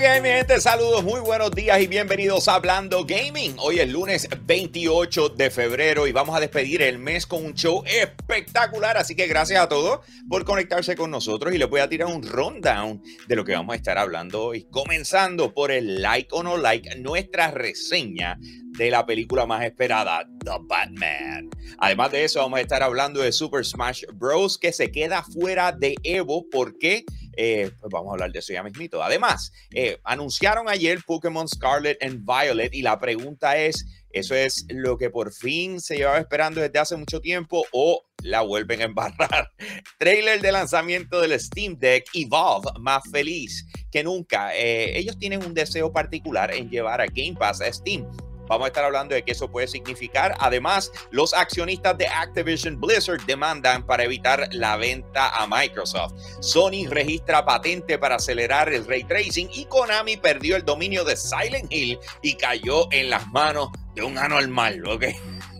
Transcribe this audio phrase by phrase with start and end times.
[0.00, 0.58] ¿Qué es la gente?
[0.58, 3.56] Saludos, muy buenos días y bienvenidos a Hablando Gaming.
[3.58, 7.84] Hoy es lunes 28 de febrero y vamos a despedir el mes con un show
[7.84, 8.96] espectacular.
[8.96, 10.00] Así que gracias a todos
[10.30, 13.74] por conectarse con nosotros y les voy a tirar un rundown de lo que vamos
[13.74, 14.66] a estar hablando hoy.
[14.70, 20.52] Comenzando por el like o no like, nuestra reseña de la película más esperada, The
[20.62, 21.50] Batman.
[21.78, 24.56] Además de eso, vamos a estar hablando de Super Smash Bros.
[24.56, 26.48] que se queda fuera de Evo.
[26.48, 27.04] ¿Por qué?
[27.36, 29.02] Eh, pues vamos a hablar de eso ya mismito.
[29.02, 34.98] Además, eh, anunciaron ayer Pokémon Scarlet and Violet y la pregunta es, ¿eso es lo
[34.98, 39.50] que por fin se llevaba esperando desde hace mucho tiempo o la vuelven a embarrar?
[39.98, 44.54] Trailer de lanzamiento del Steam Deck Evolve, más feliz que nunca.
[44.54, 48.06] Eh, ellos tienen un deseo particular en llevar a Game Pass a Steam
[48.52, 50.36] Vamos a estar hablando de qué eso puede significar.
[50.38, 56.12] Además, los accionistas de Activision Blizzard demandan para evitar la venta a Microsoft.
[56.40, 61.72] Sony registra patente para acelerar el ray tracing y Konami perdió el dominio de Silent
[61.72, 65.04] Hill y cayó en las manos de un anormal, ¿ok?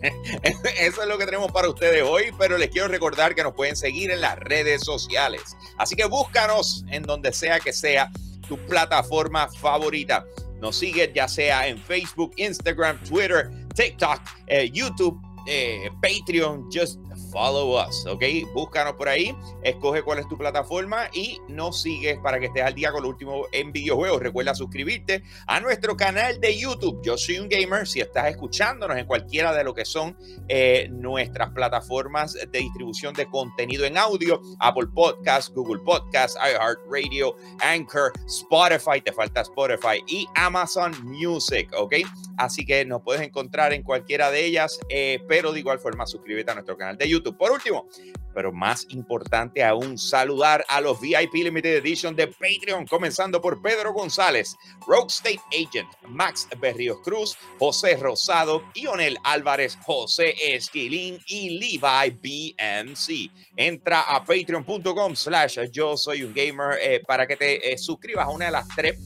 [0.79, 3.75] Eso es lo que tenemos para ustedes hoy, pero les quiero recordar que nos pueden
[3.75, 5.57] seguir en las redes sociales.
[5.79, 8.11] Así que búscanos en donde sea que sea
[8.47, 10.27] tu plataforma favorita.
[10.63, 16.99] Nos sigue ya sea en Facebook, Instagram, Twitter, TikTok, eh, YouTube, eh, Patreon, just
[17.33, 18.23] follow us, ¿ok?
[18.53, 22.75] Búscanos por ahí, escoge cuál es tu plataforma y nos sigues para que estés al
[22.75, 24.21] día con lo último en videojuegos.
[24.21, 27.01] Recuerda suscribirte a nuestro canal de YouTube.
[27.03, 27.87] Yo soy un gamer.
[27.87, 30.15] Si estás escuchándonos en cualquiera de lo que son
[30.47, 38.13] eh, nuestras plataformas de distribución de contenido en audio, Apple Podcasts, Google Podcasts, iHeartRadio, Anchor,
[38.27, 41.95] Spotify, te falta Spotify y Amazon Music, ¿ok?
[42.37, 46.51] Así que nos puedes encontrar en cualquiera de ellas, eh, pero de igual forma suscríbete
[46.51, 47.22] a nuestro canal de YouTube.
[47.31, 47.87] Por último,
[48.33, 53.93] pero más importante aún, saludar a los VIP Limited Edition de Patreon, comenzando por Pedro
[53.93, 54.55] González,
[54.87, 63.31] Rogue State Agent, Max Berrios Cruz, José Rosado, Ionel Álvarez, José Esquilín y Levi BMC.
[63.55, 68.29] Entra a patreon.com slash yo soy un gamer eh, para que te eh, suscribas a
[68.31, 68.97] una de las tres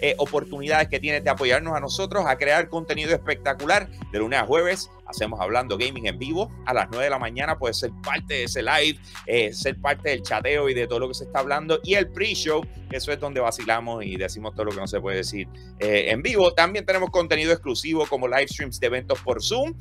[0.00, 4.46] eh, oportunidades que tienes de apoyarnos a nosotros a crear contenido espectacular de lunes a
[4.46, 4.90] jueves.
[5.06, 7.58] Hacemos hablando gaming en vivo a las 9 de la mañana.
[7.58, 11.08] Puedes ser parte de ese live, eh, ser parte del chateo y de todo lo
[11.08, 11.80] que se está hablando.
[11.82, 15.16] Y el pre-show, eso es donde vacilamos y decimos todo lo que no se puede
[15.18, 15.48] decir
[15.78, 16.52] eh, en vivo.
[16.52, 19.74] También tenemos contenido exclusivo como live streams de eventos por Zoom,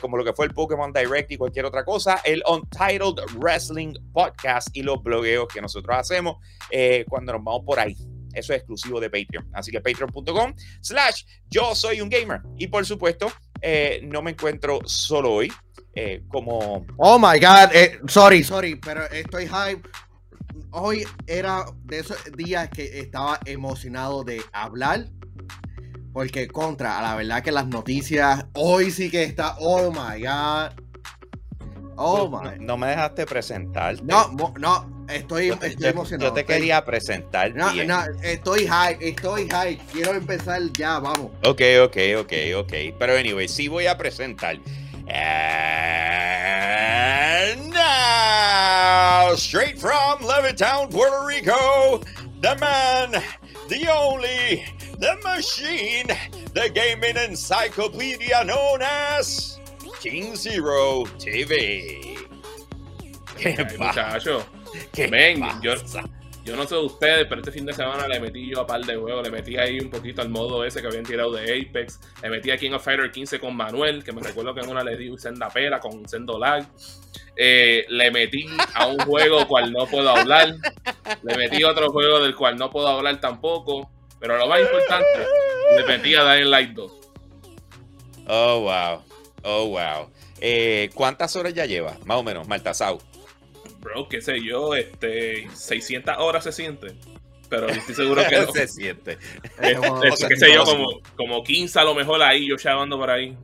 [0.00, 2.20] como lo que fue el Pokémon Direct y cualquier otra cosa.
[2.24, 6.36] El Untitled Wrestling Podcast y los blogueos que nosotros hacemos
[7.08, 7.96] cuando nos vamos por ahí.
[8.36, 9.48] Eso es exclusivo de Patreon.
[9.54, 12.42] Así que patreon.com slash yo soy un gamer.
[12.58, 13.32] Y por supuesto,
[13.62, 15.52] eh, no me encuentro solo hoy.
[15.94, 16.84] Eh, como...
[16.98, 19.88] Oh my God, eh, sorry, sorry, pero estoy hype.
[20.70, 25.06] Hoy era de esos días que estaba emocionado de hablar.
[26.12, 30.86] Porque contra, la verdad que las noticias, hoy sí que está, oh my God.
[31.96, 32.58] Oh my.
[32.58, 34.02] No, me dejaste presentar.
[34.02, 36.30] No, no, Estoy, emocionado.
[36.30, 37.54] Yo te quería presentar.
[37.54, 39.78] No, no, estoy high, estoy high.
[39.92, 41.30] Quiero empezar ya, vamos.
[41.44, 42.72] Ok, ok, ok, ok.
[42.98, 44.58] Pero anyway, sí voy a presentar.
[45.08, 45.32] And
[47.72, 52.00] now, straight from Levittown, Puerto Rico,
[52.40, 53.12] the man,
[53.68, 54.64] the only,
[54.98, 56.08] the machine,
[56.54, 59.60] the gaming encyclopedia known as
[60.00, 62.18] King Zero TV.
[63.78, 64.44] muchacho.
[65.10, 65.74] Ven, yo,
[66.44, 68.80] yo, no sé de ustedes, pero este fin de semana le metí yo a par
[68.84, 69.22] de juegos.
[69.24, 72.00] Le metí ahí un poquito al modo ese que habían tirado de Apex.
[72.22, 74.82] Le metí a King of Fighter 15 con Manuel, que me recuerdo que en una
[74.82, 76.66] le di senda pera con sendo lag.
[77.36, 80.54] Eh, le metí a un juego cual no puedo hablar.
[81.22, 83.90] Le metí a otro juego del cual no puedo hablar tampoco.
[84.18, 85.26] Pero lo más importante,
[85.76, 86.92] le metí a Dying Light 2.
[88.28, 89.02] Oh, wow.
[89.42, 90.10] Oh, wow.
[90.40, 91.96] Eh, ¿Cuántas horas ya lleva?
[92.04, 92.98] Más o menos, Maltasau
[93.86, 96.94] bro, qué sé yo, este, 600 horas se siente.
[97.48, 98.52] Pero estoy seguro que no.
[98.52, 99.18] se siente.
[99.60, 103.36] Este, qué sé yo, como, como 15 a lo mejor ahí, yo chavando por ahí.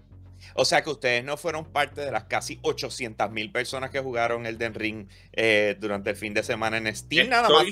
[0.54, 4.44] O sea que ustedes no fueron parte de las casi 800 mil personas que jugaron
[4.44, 7.64] el Den Ring eh, durante el fin de semana en Steam, estoy, nada más.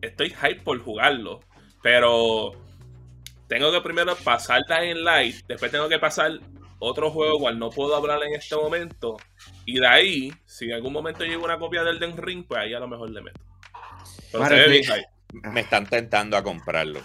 [0.00, 1.40] Estoy hype por jugarlo,
[1.82, 2.52] pero
[3.48, 6.40] tengo que primero pasar en Light, después tengo que pasar
[6.80, 9.16] otro juego cual no puedo hablar en este momento.
[9.64, 12.74] Y de ahí, si en algún momento llega una copia del Den Ring, pues ahí
[12.74, 13.40] a lo mejor le meto.
[15.52, 17.00] me están tentando a comprarlo.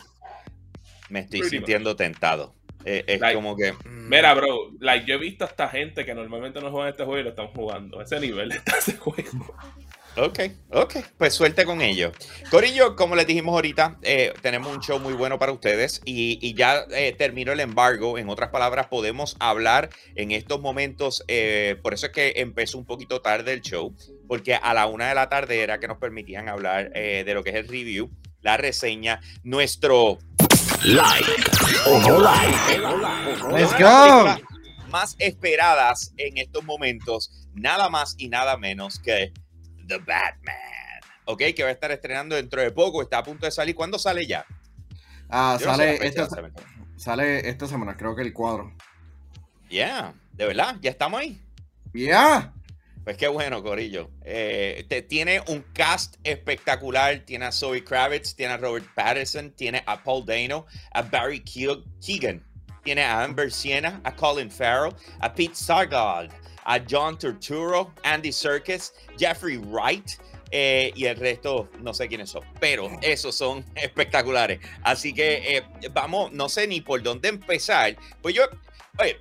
[1.09, 2.55] Me estoy sintiendo tentado.
[2.85, 3.73] Eh, es como que.
[3.85, 7.19] Mira, bro, like, yo he visto a esta gente que normalmente no juega este juego
[7.19, 8.01] y lo están jugando.
[8.01, 9.55] ese nivel está ese juego.
[10.17, 10.39] Ok,
[10.71, 12.13] ok, pues suerte con ello.
[12.49, 16.85] Corillo, como les dijimos ahorita, eh, tenemos un show muy bueno para ustedes y, ya
[16.91, 18.17] eh, terminó el embargo.
[18.17, 21.25] En otras palabras, podemos hablar en estos momentos.
[21.27, 23.93] Eh, por eso es que empezó un poquito tarde el show,
[24.25, 27.49] porque a la una de la tarde era que nos permitían hablar de lo que
[27.49, 28.09] es el review,
[28.41, 30.19] la reseña, nuestro
[30.85, 31.25] like
[31.87, 32.79] o no like.
[33.51, 34.33] Let's go.
[34.89, 39.33] Más esperadas en estos momentos, nada más y nada menos que
[39.87, 41.01] The Batman.
[41.25, 43.75] Ok, que va a estar estrenando dentro de poco, está a punto de salir.
[43.75, 44.45] ¿Cuándo sale ya?
[45.29, 46.27] Ah, sale, esta,
[46.95, 48.73] sale esta semana, creo que el cuadro.
[49.69, 51.41] Ya, de verdad, ya estamos ahí.
[51.93, 52.53] Ya.
[53.03, 54.09] Pues qué bueno, Corillo.
[54.23, 57.19] Eh, te, tiene un cast espectacular.
[57.19, 62.43] Tiene a Zoe Kravitz, tiene a Robert Pattinson, tiene a Paul Dano, a Barry Keegan,
[62.83, 66.31] tiene a Amber Siena, a Colin Farrell, a Pete Sagal,
[66.65, 70.11] a John Turturro, Andy Serkis, Jeffrey Wright.
[70.51, 74.59] Eh, y el resto no sé quiénes son, pero esos son espectaculares.
[74.83, 77.95] Así que eh, vamos, no sé ni por dónde empezar.
[78.21, 78.43] Pues yo,
[78.99, 79.17] oye,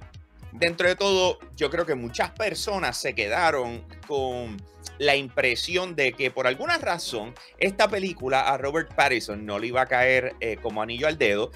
[0.53, 4.63] dentro de todo, yo creo que muchas personas se quedaron con
[4.99, 9.81] la impresión de que por alguna razón esta película a Robert Pattinson no le iba
[9.81, 11.51] a caer eh, como anillo al dedo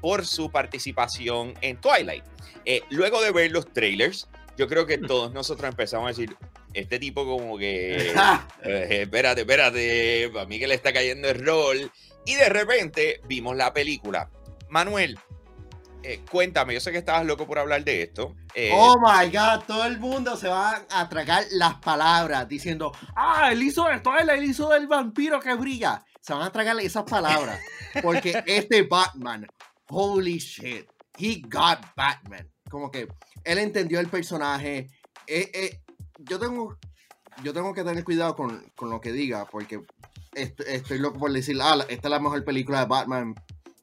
[0.00, 2.24] por su participación en Twilight.
[2.90, 6.36] luego de ver los trailers, yo creo que todos nosotros empezamos a decir,
[6.72, 8.12] este tipo como que,
[8.62, 11.90] eh, espérate, espérate, a mí que le está cayendo el rol.
[12.26, 14.30] Y de repente vimos la película.
[14.70, 15.18] Manuel,
[16.02, 18.34] eh, cuéntame, yo sé que estabas loco por hablar de esto.
[18.54, 23.50] Eh, oh my god, todo el mundo se va a tragar las palabras diciendo, ah,
[23.52, 26.04] él hizo esto, él, él hizo el vampiro que brilla.
[26.20, 27.58] Se van a tragar esas palabras.
[28.02, 29.46] Porque este Batman,
[29.88, 30.86] holy shit,
[31.18, 32.50] he got Batman.
[32.68, 33.08] Como que
[33.44, 34.90] él entendió el personaje.
[35.26, 35.80] Eh, eh,
[36.18, 36.78] yo, tengo,
[37.42, 39.80] yo tengo que tener cuidado con, lo que diga, porque
[40.34, 43.34] estoy, loco por decir, ah, esta es la mejor película de Batman,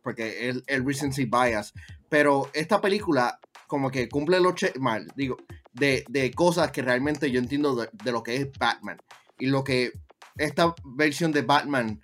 [0.04, 1.74] porque el, el recency bias.
[2.10, 5.38] Pero esta película, como que cumple los mal, digo,
[5.74, 8.98] de, cosas que realmente yo entiendo de, lo que es Batman.
[9.40, 9.92] Y lo que
[10.38, 12.02] esta versión de Batman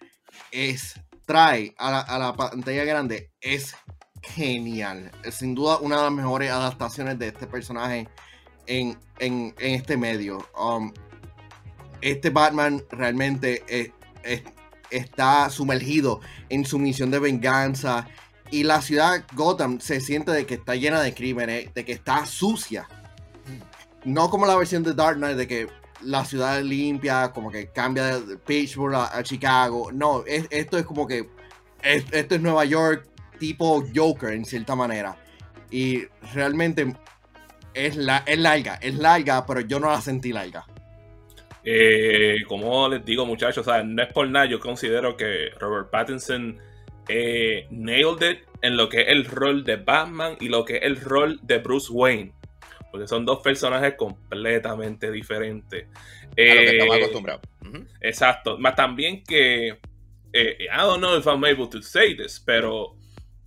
[0.51, 3.75] es, trae a la, a la pantalla grande es
[4.21, 5.11] genial.
[5.31, 8.07] Sin duda, una de las mejores adaptaciones de este personaje
[8.65, 8.97] en,
[9.59, 10.47] este medio.
[10.59, 10.93] Um,
[12.01, 13.63] este Batman realmente
[14.89, 18.07] está sumergido en su misión de venganza.
[18.49, 22.25] Y la ciudad Gotham se siente de que está llena de crímenes, de que está
[22.25, 22.87] sucia.
[24.05, 25.67] No como la versión de Dark Knight, de que
[26.01, 29.91] la ciudad es limpia, como que cambia de Pittsburgh a, Chicago.
[29.91, 31.29] No, esto es como que
[31.81, 35.17] esto es Nueva York tipo Joker en cierta manera.
[35.69, 36.03] Y
[36.33, 36.95] realmente
[37.73, 40.65] es, la, es larga, es larga, pero yo no la sentí larga.
[41.63, 46.57] Eh, como les digo, muchachos, no es por nada, yo considero que Robert Pattinson
[47.09, 50.83] eh, nailed it en lo que es el rol de Batman y lo que es
[50.83, 52.33] el rol de Bruce Wayne.
[52.89, 55.87] Porque son dos personajes completamente diferentes.
[55.87, 57.41] A lo que estamos eh, acostumbrados.
[57.99, 58.57] Exacto.
[58.57, 59.77] Más también que.
[60.33, 62.96] I don't know if I'm able to say this, pero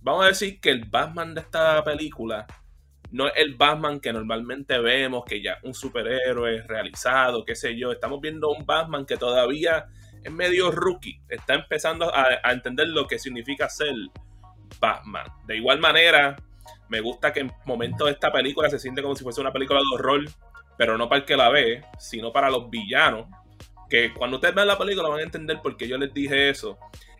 [0.01, 2.45] vamos a decir que el Batman de esta película
[3.11, 7.91] no es el Batman que normalmente vemos, que ya un superhéroe realizado, qué sé yo.
[7.91, 9.87] Estamos viendo un Batman que todavía
[10.23, 13.93] es medio rookie, está empezando a, entender lo que significa ser
[14.79, 15.27] Batman.
[15.45, 16.37] De igual manera,
[16.87, 19.79] me gusta que en momentos de esta película se siente como si fuese una película
[19.79, 20.25] de horror,
[20.77, 23.27] pero no para el que la ve, sino para los villanos.
[23.89, 26.77] Que cuando ustedes vean la película van a entender por qué yo les dije eso.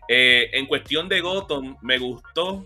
[0.08, 2.64] Eh, en cuestión de Gotham, me gustó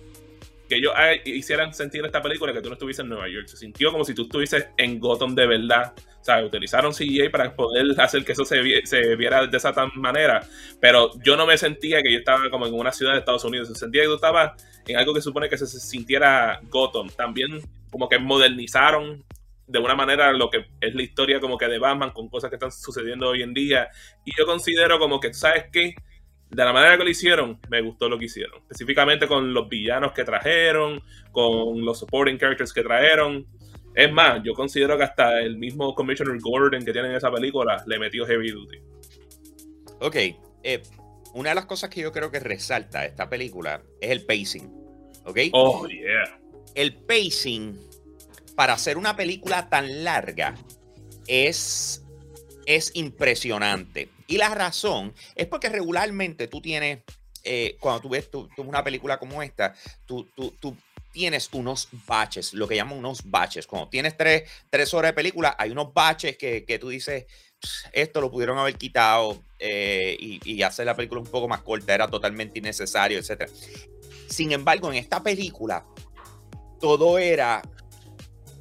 [0.69, 0.93] que ellos
[1.25, 3.47] hicieran sentir esta película que tú no estuvieses en Nueva York.
[3.47, 5.93] Se sintió como si tú estuvieses en Gotham de verdad.
[6.21, 10.45] O sea, utilizaron CGI para poder hacer que eso se, viera de esa tan manera.
[10.81, 13.69] Pero yo no me sentía que yo estaba como en una ciudad de Estados Unidos.
[13.69, 17.11] Se sentía que yo estaba en algo que supone que se sintiera Gotham.
[17.11, 19.25] También como que modernizaron
[19.69, 22.57] de una manera lo que es la historia como que de Batman con cosas que
[22.57, 23.89] están sucediendo hoy en día.
[24.25, 25.95] Y yo considero como que, ¿sabes qué?
[26.51, 28.61] De la manera que lo hicieron, me gustó lo que hicieron.
[28.63, 33.47] Específicamente con los villanos que trajeron, con los supporting characters que trajeron.
[33.95, 37.83] Es más, yo considero que hasta el mismo Commissioner Gordon que tiene en esa película
[37.87, 38.79] le metió heavy duty.
[40.01, 40.17] Ok,
[40.63, 40.83] eh,
[41.35, 44.73] una de las cosas que yo creo que resalta esta película es el pacing.
[45.25, 45.39] ¿Ok?
[45.53, 46.39] Oh, yeah.
[46.75, 47.79] El pacing,
[48.55, 50.55] para hacer una película tan larga,
[51.27, 52.05] es,
[52.67, 54.09] es impresionante.
[54.27, 57.01] Y la razón es porque regularmente tú tienes,
[57.45, 60.77] eh, cuando tú ves una película como esta, tú, tú,
[61.13, 63.67] tienes unos baches, lo que llaman unos baches.
[63.67, 67.25] Cuando tienes tres, tres horas de película, hay unos baches que, que tú dices,
[67.93, 71.95] esto lo pudieron haber quitado eh, y, y, hacer la película un poco más corta,
[71.95, 73.51] era totalmente innecesario, etc.
[74.29, 75.87] Sin embargo, en esta película,
[76.81, 77.63] todo era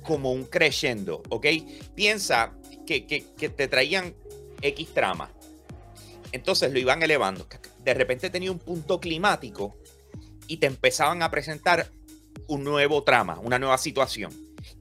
[0.03, 1.47] como un crescendo, ¿ok?
[1.93, 2.53] Piensa
[2.85, 4.15] que, que, que te traían
[4.61, 5.31] X trama.
[6.35, 7.47] Entonces lo iban elevando.
[7.79, 9.73] De repente tenía un punto climático
[10.47, 11.89] y te empezaban a presentar
[12.47, 14.33] un nuevo trama, una nueva situación.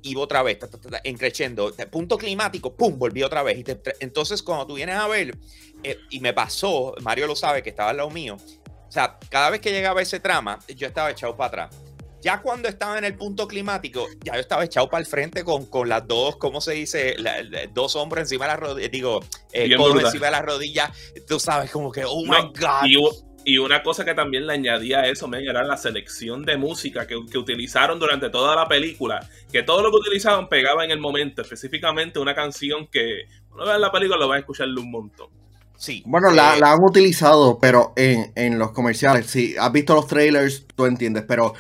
[0.03, 0.59] Y otra vez,
[1.05, 3.59] en creciendo, punto climático, pum, volví otra vez.
[3.59, 3.65] Y
[4.01, 5.39] entonces, cuando tú vienes a ver,
[5.85, 9.51] eh, y me pasó, Mario lo sabe, que estaba al lado mío, o sea, cada
[9.51, 11.84] vez que llegaba ese trama, yo estaba echado para atrás.
[12.25, 15.67] Ya cuando estaba en el punto climático, ya yo estaba echado para el frente con,
[15.67, 17.17] con las dos, ¿cómo se dice?
[17.75, 19.21] dos hombros encima de las rodillas, digo,
[19.53, 20.91] eh, encima de las rodillas.
[21.29, 23.13] Tú sabes, como que, oh my God.
[23.45, 27.07] Y, una cosa que también le añadía a eso, men, era la selección de música
[27.07, 29.21] que, que, utilizaron durante toda la película.
[29.53, 33.75] Que todo lo que utilizaban pegaba en el momento, específicamente una canción que uno ve
[33.75, 35.29] en la película lo va a escucharle un montón.
[35.77, 36.03] Sí.
[36.07, 39.27] Bueno, la, eh, la, han utilizado, pero en, en, los comerciales.
[39.27, 41.25] Si has visto los trailers, tú entiendes.
[41.27, 41.53] Pero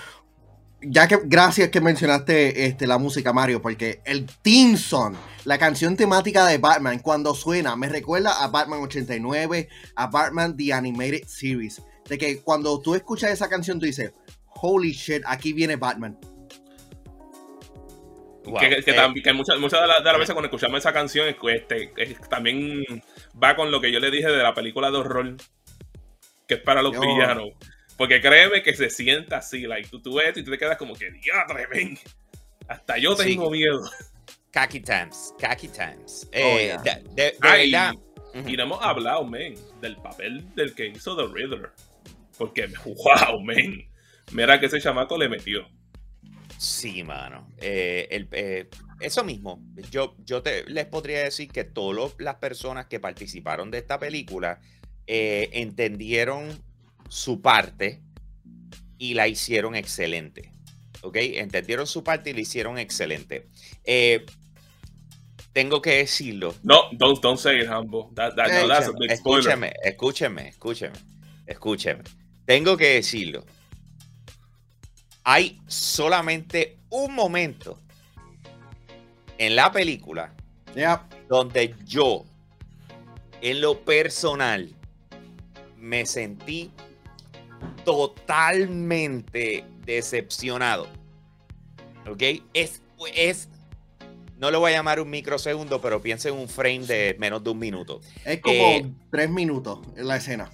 [0.86, 5.14] ya que gracias que mencionaste este, la música, Mario, porque el theme song,
[5.44, 10.72] la canción temática de Batman, cuando suena, me recuerda a Batman 89, a Batman The
[10.72, 11.82] Animated Series.
[12.08, 14.12] De que cuando tú escuchas esa canción, tú dices,
[14.60, 16.18] holy shit, aquí viene Batman.
[18.58, 21.92] que, eh, muchas, muchas de, las veces cuando escuchamos esa canción, este,
[22.28, 22.82] también
[23.42, 25.36] va con lo que yo le dije de la película de horror,
[26.46, 27.52] que es para los villanos
[27.96, 30.94] porque créeme que se sienta así, like, tú, tú ves y tú te quedas como
[30.94, 31.98] que, diadre, ven.
[32.68, 33.82] Hasta yo tengo miedo.
[34.50, 36.28] Kaki Times, Kaki Times.
[36.32, 36.76] Oh, eh,
[37.14, 37.92] de, ah,
[38.46, 41.70] y, no hemos hablado, men, del papel del que hizo The Riddler.
[42.38, 43.88] Porque, wow, men.
[44.32, 45.68] Mira que ese chamaco le metió.
[46.56, 47.48] Sí, mano.
[47.58, 48.68] Eh, el, eh,
[49.00, 49.60] eso mismo.
[49.90, 54.60] Yo, yo te, les podría decir que todas las personas que participaron de esta película
[55.06, 56.63] entendieron
[57.08, 58.02] su parte
[58.98, 60.52] y la hicieron excelente.
[61.02, 61.16] ¿Ok?
[61.16, 63.48] Entendieron su parte y la hicieron excelente.
[63.84, 64.24] Eh,
[65.52, 66.54] tengo que decirlo.
[66.62, 68.08] No, don't, don't say it, Humble.
[69.08, 70.98] escúcheme, escúcheme, escúcheme,
[71.46, 72.02] escúcheme.
[72.44, 73.44] Tengo que decirlo.
[75.22, 77.80] Hay solamente un momento
[79.38, 80.34] en la película
[81.28, 82.24] donde yo,
[83.40, 84.74] en lo personal,
[85.76, 86.72] me sentí
[87.84, 90.88] totalmente decepcionado.
[92.08, 92.22] ¿Ok?
[92.52, 92.82] Es,
[93.14, 93.48] es,
[94.38, 97.50] no lo voy a llamar un microsegundo, pero piense en un frame de menos de
[97.50, 98.00] un minuto.
[98.24, 100.50] Es como eh, tres minutos en la escena.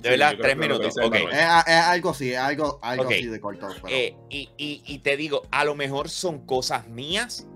[0.00, 0.94] De verdad, tres minutos.
[0.96, 1.36] Es,
[1.66, 3.68] algo así, es algo, algo así de corto.
[3.88, 7.46] Eh, y, y, te digo, a lo mejor son cosas mías.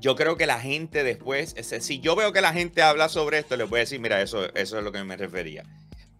[0.00, 3.56] Yo creo que la gente después, si yo veo que la gente habla sobre esto,
[3.56, 5.64] les voy a decir, mira, eso, eso es lo que me refería.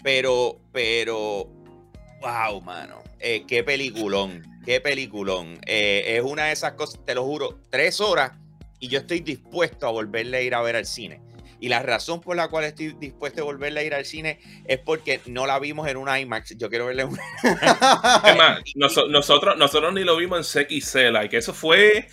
[0.03, 1.49] Pero, pero,
[2.21, 3.03] wow, mano.
[3.21, 5.61] Eh, qué peliculón, qué peliculón.
[5.67, 8.33] Eh, es una de esas cosas, te lo juro, tres horas
[8.81, 11.21] y yo estoy dispuesto a volverle a ir a ver al cine.
[11.61, 14.79] Y la razón por la cual estoy dispuesto a volverle a ir al cine es
[14.79, 16.57] porque no la vimos en un IMAX.
[16.57, 17.19] Yo quiero verla en un
[19.13, 22.09] nosotros, nosotros ni lo vimos en y que eso fue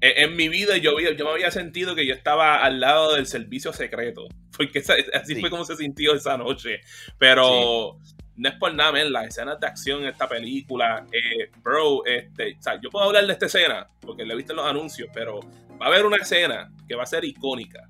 [0.00, 3.72] en, mi vida yo, yo me había sentido que yo estaba al lado del servicio
[3.72, 4.28] secreto.
[4.56, 4.82] Porque
[5.14, 6.80] así fue como se sintió esa noche.
[7.18, 7.98] Pero
[8.38, 12.56] no es por nada, en las escenas de acción en esta película, eh, bro, este,
[12.58, 15.08] o sea, yo puedo hablar de esta escena porque le he visto en los anuncios,
[15.12, 15.40] pero
[15.80, 17.88] va a haber una escena que va a ser icónica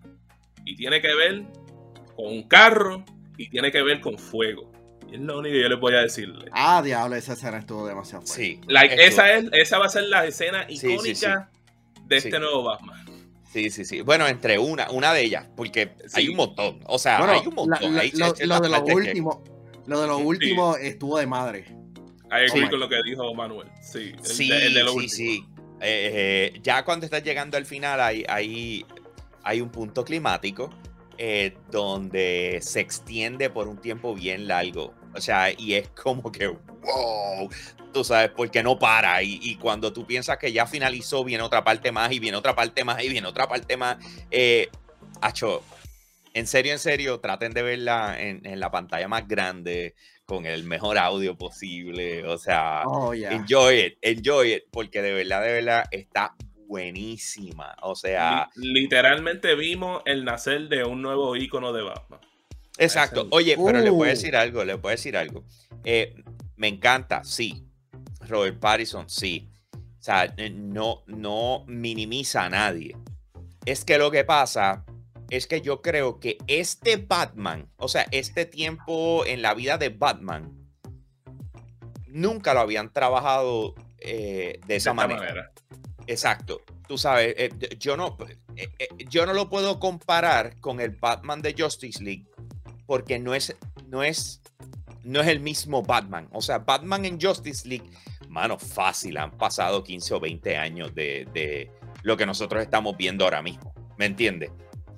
[0.65, 1.43] y tiene que ver
[2.17, 3.05] con un carro
[3.37, 4.73] y tiene que ver con fuego.
[5.11, 6.51] Y es lo único que yo le voy a decirle.
[6.53, 8.43] Ah, diablo, esa escena estuvo demasiado fuerte.
[8.43, 8.61] Sí.
[9.01, 11.51] esa, es, esa va a ser la escena icónica
[12.09, 13.05] de este nuevo Batman.
[13.53, 14.03] Sí, sí, sí.
[14.03, 16.81] Bueno, entre una, una de ellas, porque hay un montón.
[16.87, 17.95] O sea, hay un montón.
[17.95, 19.45] lo, de lo último,
[19.87, 21.65] lo de lo último estuvo de madre.
[22.31, 23.69] Hay que con lo que dijo Manuel.
[23.81, 25.45] Sí, sí, sí, sí.
[25.81, 28.85] Eh, eh, ya cuando estás llegando al final, hay, hay,
[29.45, 30.71] hay un punto climático
[31.17, 34.95] eh, donde se extiende por un tiempo bien largo.
[35.15, 37.51] O sea, y es como que, wow,
[37.93, 39.23] tú sabes, porque no para.
[39.23, 42.85] Y, cuando tú piensas que ya finalizó, viene otra parte más, y viene otra parte
[42.85, 43.97] más, y viene otra parte más.
[44.31, 44.69] Eh,
[45.21, 45.63] Acho,
[46.35, 49.95] en serio, en serio, traten de verla en, la pantalla más grande,
[50.27, 52.25] con el mejor audio posible.
[52.27, 56.35] O sea, oh, enjoy it, enjoy it, porque de verdad, de verdad, está
[56.67, 57.75] buenísima.
[57.83, 58.51] O sea.
[58.55, 62.21] Literalmente vimos el nacer de un nuevo icono de Batman.
[62.79, 63.27] Exacto.
[63.31, 64.15] Oye, pero le puedo uh.
[64.15, 65.45] decir algo, le puedo decir algo.
[65.85, 66.15] Eh,
[66.57, 67.67] me encanta, sí.
[68.21, 69.51] Robert Pattinson, sí.
[69.73, 72.97] O sea, no, no minimiza a nadie.
[73.67, 74.85] Es que lo que pasa
[75.29, 79.91] es que yo creo que este Batman, o sea, este tiempo en la vida de
[79.91, 80.59] Batman,
[82.07, 85.53] nunca lo habían trabajado eh, de esa manera.
[86.07, 86.63] Exacto.
[86.87, 88.17] Tú sabes, eh, yo, no,
[88.57, 92.27] eh, yo no lo puedo comparar con el Batman de Justice League
[92.89, 93.55] porque no es,
[93.89, 94.41] no es,
[95.05, 96.27] no es el mismo Batman.
[96.33, 97.85] O sea, Batman en Justice League,
[98.31, 101.71] mano, fácil, han pasado 15 o 20 años de, de
[102.03, 103.75] lo que nosotros estamos viendo ahora mismo.
[103.99, 104.51] ¿Me entiendes?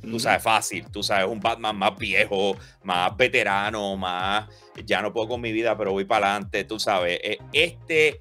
[0.02, 4.48] Tú sabes, fácil, tú sabes, un Batman más viejo, más veterano, más,
[4.86, 7.18] ya no puedo con mi vida, pero voy para adelante, tú sabes.
[7.24, 8.20] Eh, este,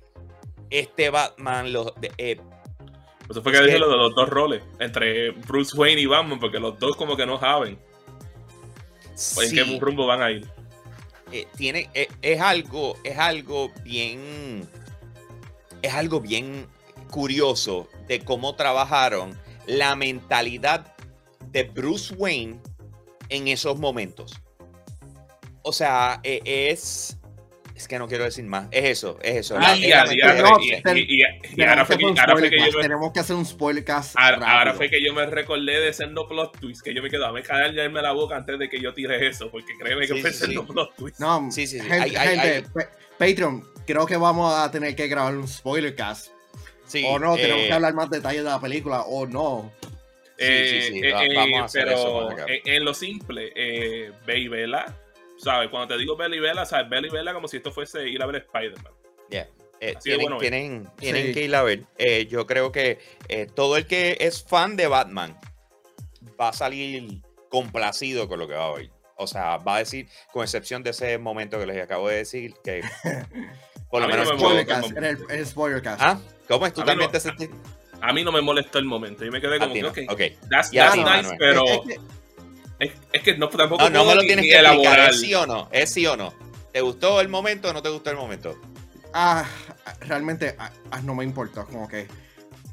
[0.72, 2.42] este Batman, los, eh,
[3.30, 6.60] eso fue que dije lo de los dos roles, entre Bruce Wayne y Batman, porque
[6.60, 7.78] los dos como que no saben
[9.42, 10.48] en qué rumbo van a ir.
[11.32, 14.68] Eh, tiene, es algo, es algo bien,
[15.82, 16.68] es algo bien
[17.12, 20.96] curioso de cómo trabajaron la mentalidad
[21.52, 22.60] de Bruce Wayne
[23.30, 24.42] en esos momentos.
[25.62, 27.19] O sea, e, es.
[27.80, 28.68] Es que no quiero decir más.
[28.72, 29.56] Es eso, es eso.
[29.56, 34.16] y, ahora fue que, yo me, Tenemos que hacer un spoilercast.
[34.18, 37.42] Ahora, fue que yo me recordé de no plot twist, que yo me quedaba a
[37.42, 40.94] callarme la boca antes de que yo tire eso, porque créeme que fue sí, plot
[40.98, 41.22] twist.
[41.22, 41.88] No, sí, sí, sí.
[41.88, 42.66] Gente,
[43.18, 46.34] Patreon, creo que vamos a tener que grabar un spoilercast.
[46.86, 49.72] Sí, o no, tenemos que eh, hablar más detalles de la película, o no.
[50.38, 52.30] Eh, eh, pero
[52.66, 54.98] en, lo simple, eh, ve y vela.
[55.40, 55.70] ¿Sabes?
[55.70, 56.90] Cuando te digo ve y vela, ¿sabes?
[56.90, 58.94] Ve y vela como si esto fuese ir a ver Spider-Man.
[60.40, 61.86] tienen, tienen, que ir a ver.
[62.28, 63.00] yo creo que
[63.56, 65.40] todo el que es fan de Batman
[66.40, 68.92] va a salir complacido con lo que va a oír.
[69.16, 72.54] O sea, va a decir, con excepción de ese momento que les acabo de decir,
[72.64, 72.82] que
[73.90, 74.30] por lo menos
[74.96, 76.02] en el, el, spoilercast.
[76.02, 76.20] ¿Ah?
[76.48, 76.74] ¿Cómo es?
[76.74, 77.56] ¿Tú también te sentiste?
[78.02, 79.26] a mí no me molestó el momento.
[79.26, 80.38] Y me quedé como que, ok, okay.
[80.50, 82.00] that's, nice, pero es, que
[83.38, 85.10] no, tampoco no, no me lo tienes que elaborar.
[85.10, 85.70] ¿Es sí o no?
[85.72, 86.34] ¿Es sí o no?
[86.72, 88.58] ¿Te gustó el momento o no te gustó el momento?
[89.14, 89.46] Ah,
[90.02, 92.08] realmente ah, ah, no me importa, como que...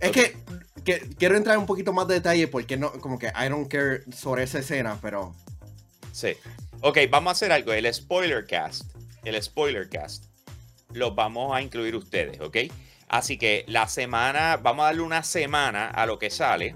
[0.00, 0.36] Es que,
[1.18, 4.42] quiero entrar un poquito más de detalle porque no, como que I don't care sobre
[4.42, 5.34] esa escena, pero...
[6.12, 6.34] Sí.
[6.82, 7.72] Ok, vamos a hacer algo.
[7.72, 8.84] El spoiler cast,
[9.24, 10.24] el spoiler cast,
[10.92, 12.56] lo vamos a incluir ustedes, ¿ok?
[13.08, 16.74] Así que la semana, vamos a darle una semana a lo que sale.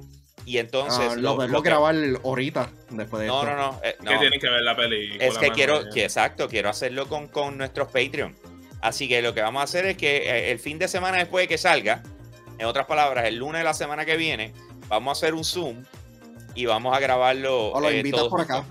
[0.51, 1.13] Y entonces.
[1.13, 4.11] Ah, lo, lo, grabar ahorita, después de no, No, no, eh, no.
[4.11, 5.17] Que tienen que ver la peli.
[5.21, 8.35] Es que quiero, que, exacto, quiero hacerlo con, con nuestros Patreon.
[8.81, 11.45] Así que lo que vamos a hacer es que eh, el fin de semana después
[11.45, 12.03] de que salga,
[12.59, 14.53] en otras palabras, el lunes de la semana que viene,
[14.89, 15.85] vamos a hacer un Zoom
[16.57, 17.69] y vamos a grabarlo.
[17.69, 18.65] O lo eh, invitas por acá.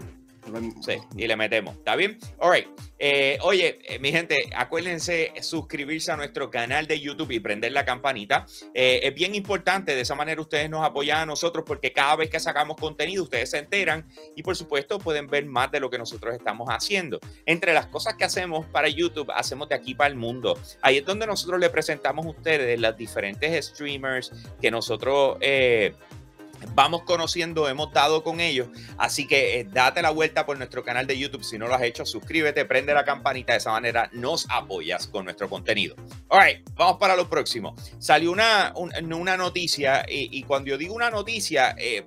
[0.82, 1.76] Sí, y le metemos.
[1.76, 2.18] ¿Está bien?
[2.40, 2.66] All
[3.02, 7.86] eh, oye, eh, mi gente, acuérdense suscribirse a nuestro canal de YouTube y prender la
[7.86, 8.46] campanita.
[8.74, 12.30] Eh, es bien importante, de esa manera ustedes nos apoyan a nosotros porque cada vez
[12.30, 15.98] que sacamos contenido ustedes se enteran y por supuesto pueden ver más de lo que
[15.98, 17.20] nosotros estamos haciendo.
[17.46, 20.60] Entre las cosas que hacemos para YouTube, hacemos de aquí para el mundo.
[20.82, 24.32] Ahí es donde nosotros le presentamos a ustedes las diferentes streamers
[24.62, 25.38] que nosotros
[26.74, 28.70] vamos conociendo, hemos dado con ellos.
[28.98, 31.44] Así que eh, date la vuelta por nuestro canal de YouTube.
[31.44, 33.54] Si no lo has hecho, suscríbete, prende la campanita.
[33.54, 35.96] De esa manera nos apoyas con nuestro contenido.
[36.28, 37.76] All vamos para lo próximo.
[38.00, 42.06] Salió una, una noticia y, cuando yo digo una noticia, eh,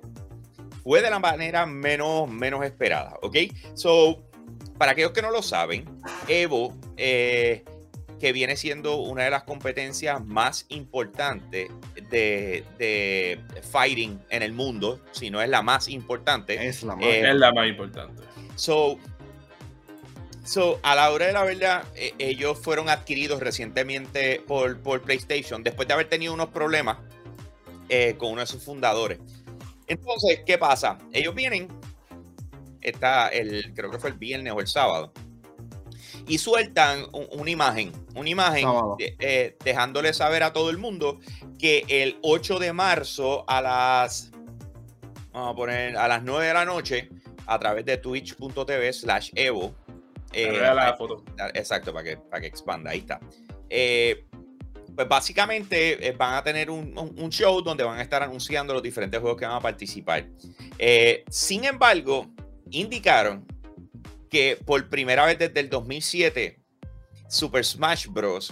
[0.83, 3.17] fue de la manera menos, menos esperada.
[3.21, 3.37] ¿Ok?
[3.73, 4.23] So,
[4.77, 5.85] para aquellos que no lo saben,
[6.27, 6.75] Evo.
[6.97, 7.63] Eh,
[8.23, 11.67] que viene siendo una de las competencias más importantes
[12.13, 13.39] de,
[13.71, 16.67] fighting en el mundo, si no es la más importante.
[16.67, 18.23] Es la más, eh, es la más importante.
[18.55, 18.99] So,
[20.43, 25.63] so, a la hora de la verdad, eh, ellos fueron adquiridos recientemente por, por, PlayStation
[25.63, 26.97] después de haber tenido unos problemas
[27.89, 29.19] eh, con uno de sus fundadores.
[29.87, 30.99] Entonces, ¿qué pasa?
[31.11, 31.67] Ellos vienen,
[32.81, 35.11] está el, creo que fue el viernes o el sábado,
[36.27, 38.67] y sueltan una imagen, una imagen
[38.99, 41.19] eh, dejándole saber a todo el mundo
[41.59, 44.31] que el 8 de marzo a las,
[45.31, 47.09] vamos a poner, a las 9 de la noche,
[47.45, 49.75] a través de twitch.tv slash evo.
[50.31, 51.23] Eh, la foto.
[51.53, 53.19] Exacto, para que, para que expanda, ahí está.
[53.69, 54.25] Eh,
[54.95, 59.19] pues básicamente van a tener un, un, show donde van a estar anunciando los diferentes
[59.19, 60.27] juegos que van a participar.
[61.29, 62.27] sin embargo,
[62.69, 63.45] indicaron
[64.33, 66.59] que por primera vez desde el 2007,
[67.29, 68.51] Super Smash Bros.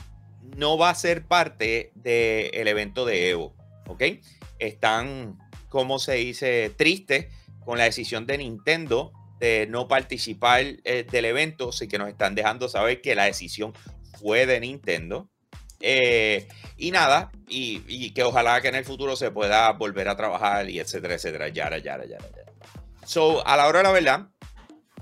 [0.56, 3.56] no va a ser parte del evento de Evo.
[3.88, 4.04] ¿Ok?
[4.60, 5.40] Están,
[5.70, 7.34] como se dice, tristes
[7.66, 12.36] con la decisión de Nintendo de no participar eh, del evento, así que nos están
[12.36, 13.74] dejando saber que la decisión
[14.20, 15.32] fue de Nintendo.
[15.80, 20.70] Eh, y nada, y, que ojalá que en el futuro se pueda volver a trabajar
[20.70, 22.52] y etcétera, etcétera, yara, yara, yara, yara.
[23.04, 24.28] So, a la hora de la verdad,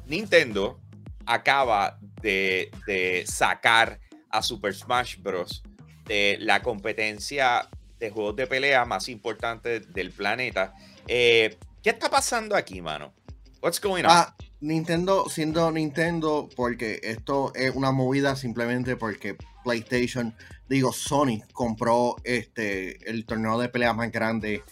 [0.09, 0.79] Nintendo
[1.25, 5.63] acaba de, sacar a Super Smash Bros.
[6.05, 7.69] de la competencia
[7.99, 10.73] de juegos de pelea más importante del planeta.
[11.07, 13.13] Eh, ¿Qué está pasando aquí, mano?
[13.61, 14.09] What's going on?
[14.09, 20.33] Ah, Nintendo siendo Nintendo, porque esto es una movida simplemente porque PlayStation,
[20.67, 24.63] digo, Sony compró este el torneo de pelea más grande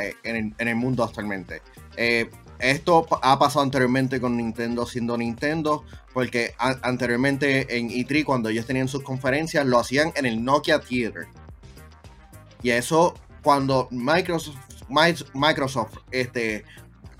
[0.00, 1.60] eh, en, el, mundo actualmente.
[1.96, 8.66] Eh, esto ha pasado anteriormente con Nintendo siendo Nintendo, porque anteriormente en E3, cuando ellos
[8.66, 11.26] tenían sus conferencias, lo hacían en el Nokia Theater.
[12.62, 14.56] Y eso, cuando Microsoft,
[15.34, 16.64] Microsoft este,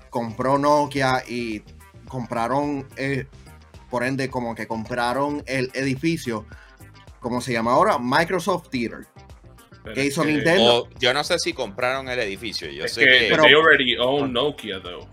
[0.09, 1.61] compró Nokia y
[2.07, 3.27] compraron, eh,
[3.89, 6.45] por ende, como que compraron el edificio,
[7.19, 9.07] como se llama ahora, Microsoft Theater.
[9.93, 10.89] ¿Qué hizo Nintendo?
[10.99, 12.69] yo no sé si compraron el edificio.
[12.69, 15.07] Yo sé que, pero, they already own Nokia, though.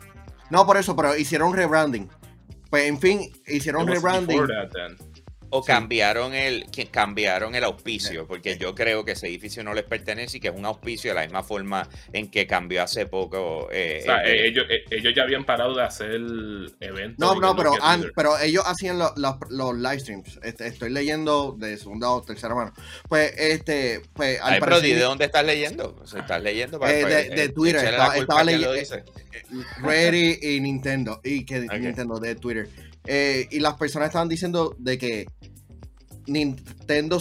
[0.55, 2.09] No, por eso, pero hicieron un rebranding.
[2.71, 4.47] Pues en fin, hicieron rebranding.
[5.57, 10.39] O cambiaron el cambiaron el auspicio, porque yo creo que ese edificio no les pertenece
[10.39, 13.69] y que es un auspicio de la misma forma en que cambió hace poco.
[13.71, 16.11] Eh, o sea, eh, ellos, eh, ellos, ya habían parado de hacer
[16.81, 17.19] eventos.
[17.19, 17.77] No, no, pero,
[18.17, 20.41] pero ellos hacían los, los, live streams.
[20.43, 22.73] Este, estoy leyendo de segunda o tercera mano.
[23.09, 24.41] Pues, este, pues.
[24.43, 26.03] Al pero ¿de dónde estás leyendo?
[26.05, 27.95] estás leyendo para, de, Twitter.
[28.17, 28.73] Estaba, leyendo.
[29.83, 31.21] Ready y Nintendo.
[31.23, 32.69] Y que Nintendo de Twitter.
[33.07, 35.27] Y las personas estaban diciendo de que
[36.27, 37.21] Nintendo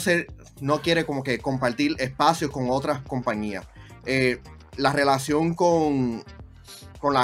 [0.61, 3.65] no quiere como que compartir espacios con otras compañías.
[4.05, 4.39] Eh,
[4.77, 6.23] la relación con,
[6.99, 7.15] con,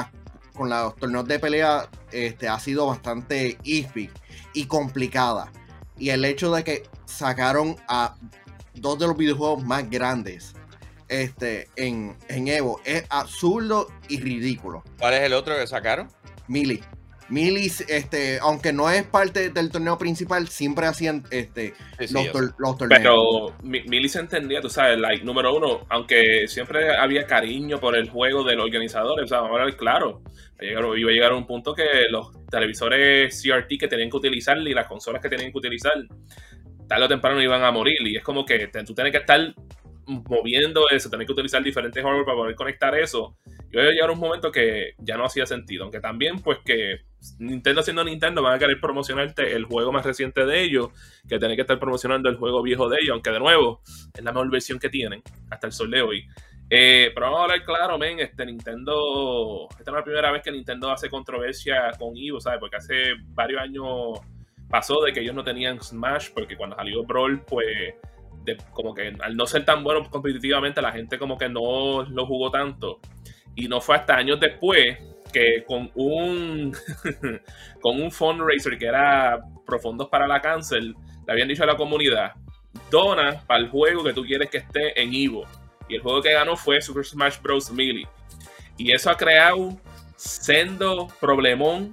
[0.54, 4.10] con los torneos de pelea este, ha sido bastante iffy
[4.54, 5.52] y complicada.
[5.98, 8.16] Y el hecho de que sacaron a
[8.76, 10.54] dos de los videojuegos más grandes
[11.08, 14.84] este, en, en Evo es absurdo y ridículo.
[15.00, 16.08] ¿Cuál es el otro que sacaron?
[16.48, 16.82] Mili.
[17.30, 21.74] Milis, este, aunque no es parte del torneo principal, siempre hacían este,
[22.12, 22.32] los,
[22.78, 22.90] torneos.
[22.90, 28.44] Pero Milis entendía, tú sabes, like, número uno, aunque siempre había cariño por el juego
[28.44, 30.22] de los organizadores, o sea, ahora claro,
[30.62, 34.74] iba a llegar a un punto que los televisores CRT que tenían que utilizar y
[34.74, 35.94] las consolas que tenían que utilizar,
[36.88, 38.06] tarde o temprano iban a morir.
[38.06, 39.40] Y es como que tú tienes que estar
[40.10, 43.38] moviendo eso, tener que utilizar diferentes hardware para poder conectar eso.
[43.72, 45.84] Y voy a llegar a un momento que ya no hacía sentido.
[45.84, 47.02] Aunque también, pues que
[47.38, 50.90] Nintendo siendo Nintendo van a querer promocionarte el juego más reciente de ellos,
[51.28, 53.82] que tener que estar promocionando el juego viejo de ellos, aunque de nuevo
[54.14, 56.28] es la mejor versión que tienen hasta el sol de hoy.
[56.72, 60.52] Eh, pero vamos a hablar claro, men, este Nintendo, esta es la primera vez que
[60.52, 62.60] Nintendo hace controversia con Evo, ¿sabes?
[62.60, 64.20] Porque hace varios años
[64.70, 67.96] pasó de que ellos no tenían Smash, porque cuando salió Brawl, pues
[68.72, 72.52] como que al no ser tan bueno competitivamente, la gente como que no lo jugó
[72.52, 73.00] tanto.
[73.56, 74.98] Y no fue hasta años después
[75.32, 76.76] que con un
[77.82, 80.96] con un fundraiser que era profundos para la cáncer, le
[81.28, 82.34] habían dicho a la comunidad,
[82.90, 85.46] dona para el juego que tú quieres que esté en Evo.
[85.88, 87.72] Y el juego que ganó fue Super Smash Bros.
[87.72, 88.08] Melee.
[88.78, 89.78] Y eso ha creado
[90.16, 91.92] sendo problemón,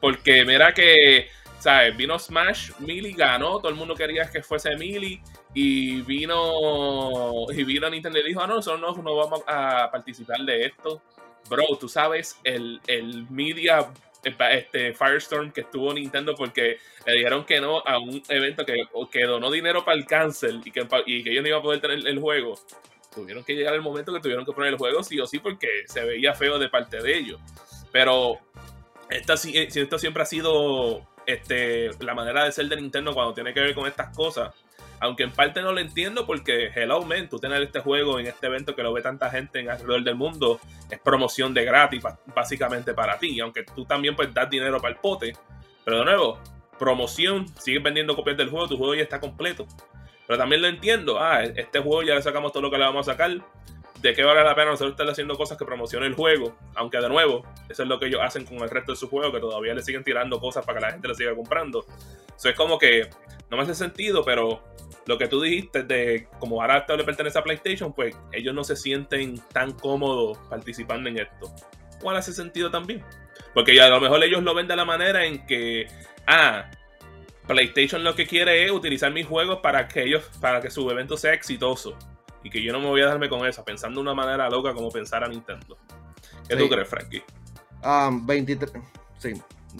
[0.00, 1.96] porque mira que, ¿sabes?
[1.96, 5.20] Vino Smash, Melee ganó, todo el mundo quería que fuese Melee,
[5.54, 10.66] y vino y vino Nintendo y dijo, ah, no, nosotros no, vamos a participar de
[10.66, 11.02] esto
[11.48, 13.88] bro, tú sabes el, el media
[14.22, 18.74] este Firestorm que estuvo Nintendo porque le dijeron que no a un evento que,
[19.10, 21.80] que donó dinero para el cáncer y que, y que ellos no iban a poder
[21.80, 22.58] tener el juego.
[23.14, 25.68] Tuvieron que llegar el momento que tuvieron que poner el juego sí o sí porque
[25.86, 27.40] se veía feo de parte de ellos.
[27.90, 28.38] Pero
[29.08, 33.60] esta, esto siempre ha sido este, la manera de ser de Nintendo cuando tiene que
[33.60, 34.54] ver con estas cosas.
[35.00, 38.46] Aunque en parte no lo entiendo porque, hello, man, tú tener este juego en este
[38.46, 42.02] evento que lo ve tanta gente en alrededor del mundo es promoción de gratis,
[42.34, 43.38] básicamente para ti.
[43.40, 45.36] Aunque tú también puedes dar dinero para el pote.
[45.84, 46.38] Pero de nuevo,
[46.78, 49.66] promoción, sigues vendiendo copias del juego, tu juego ya está completo.
[50.26, 51.18] Pero también lo entiendo.
[51.18, 53.30] Ah, este juego ya le sacamos todo lo que le vamos a sacar.
[54.00, 56.56] ¿De qué vale la pena nosotros estar haciendo cosas que promocionen el juego?
[56.76, 59.32] Aunque de nuevo, eso es lo que ellos hacen con el resto de su juego,
[59.32, 61.84] que todavía le siguen tirando cosas para que la gente le siga comprando.
[62.36, 63.08] Eso es como que
[63.50, 64.62] no me hace sentido, pero
[65.06, 68.76] lo que tú dijiste de como ahora le pertenece a PlayStation, pues ellos no se
[68.76, 71.50] sienten tan cómodos participando en esto.
[72.00, 73.04] ¿Cuál hace sentido también?
[73.54, 75.86] Porque a lo mejor ellos lo ven de la manera en que,
[76.26, 76.70] ah,
[77.46, 81.16] PlayStation lo que quiere es utilizar mis juegos para que ellos, para que su evento
[81.16, 81.96] sea exitoso.
[82.44, 84.72] Y que yo no me voy a darme con eso, pensando de una manera loca
[84.74, 85.76] como pensar a Nintendo.
[86.48, 87.22] ¿Qué tú crees, Frankie?
[87.82, 88.72] Um, 23.
[89.18, 89.32] Sí.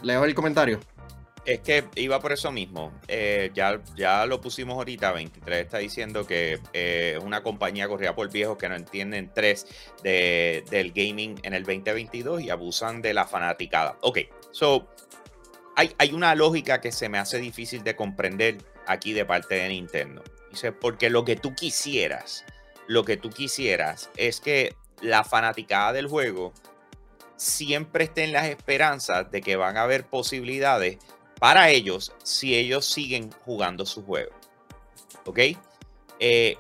[0.03, 0.81] Leo el comentario.
[1.49, 2.93] Es que iba por eso mismo.
[3.09, 5.13] Eh, ya, ya lo pusimos ahorita.
[5.13, 9.67] 23 está diciendo que eh, una compañía corrida por viejos que no entienden tres
[10.03, 13.97] del gaming en el 2022 y abusan de la fanaticada.
[14.03, 14.19] Ok,
[14.51, 14.91] so
[15.75, 19.71] hay, hay una lógica que se me hace difícil de comprender aquí de parte de
[19.71, 20.23] Nintendo.
[20.51, 22.45] Dice, porque lo que tú quisieras,
[22.89, 26.53] lo que tú quisieras es que la fanaticada del juego
[27.37, 30.99] siempre esté en las esperanzas de que van a haber posibilidades
[31.39, 34.33] para ellos si ellos siguen jugando su juego.
[35.25, 35.41] ¿Ok?
[36.21, 36.57] Eh,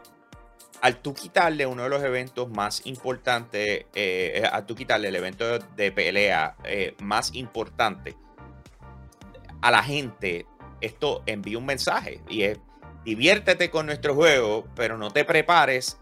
[0.80, 5.58] al tú quitarle uno de los eventos más importantes, eh, al tú quitarle el evento
[5.58, 8.16] de pelea eh, más importante
[9.60, 10.46] a la gente,
[10.80, 12.60] esto envía un mensaje y es
[13.04, 15.98] diviértete con nuestro juego, pero no te prepares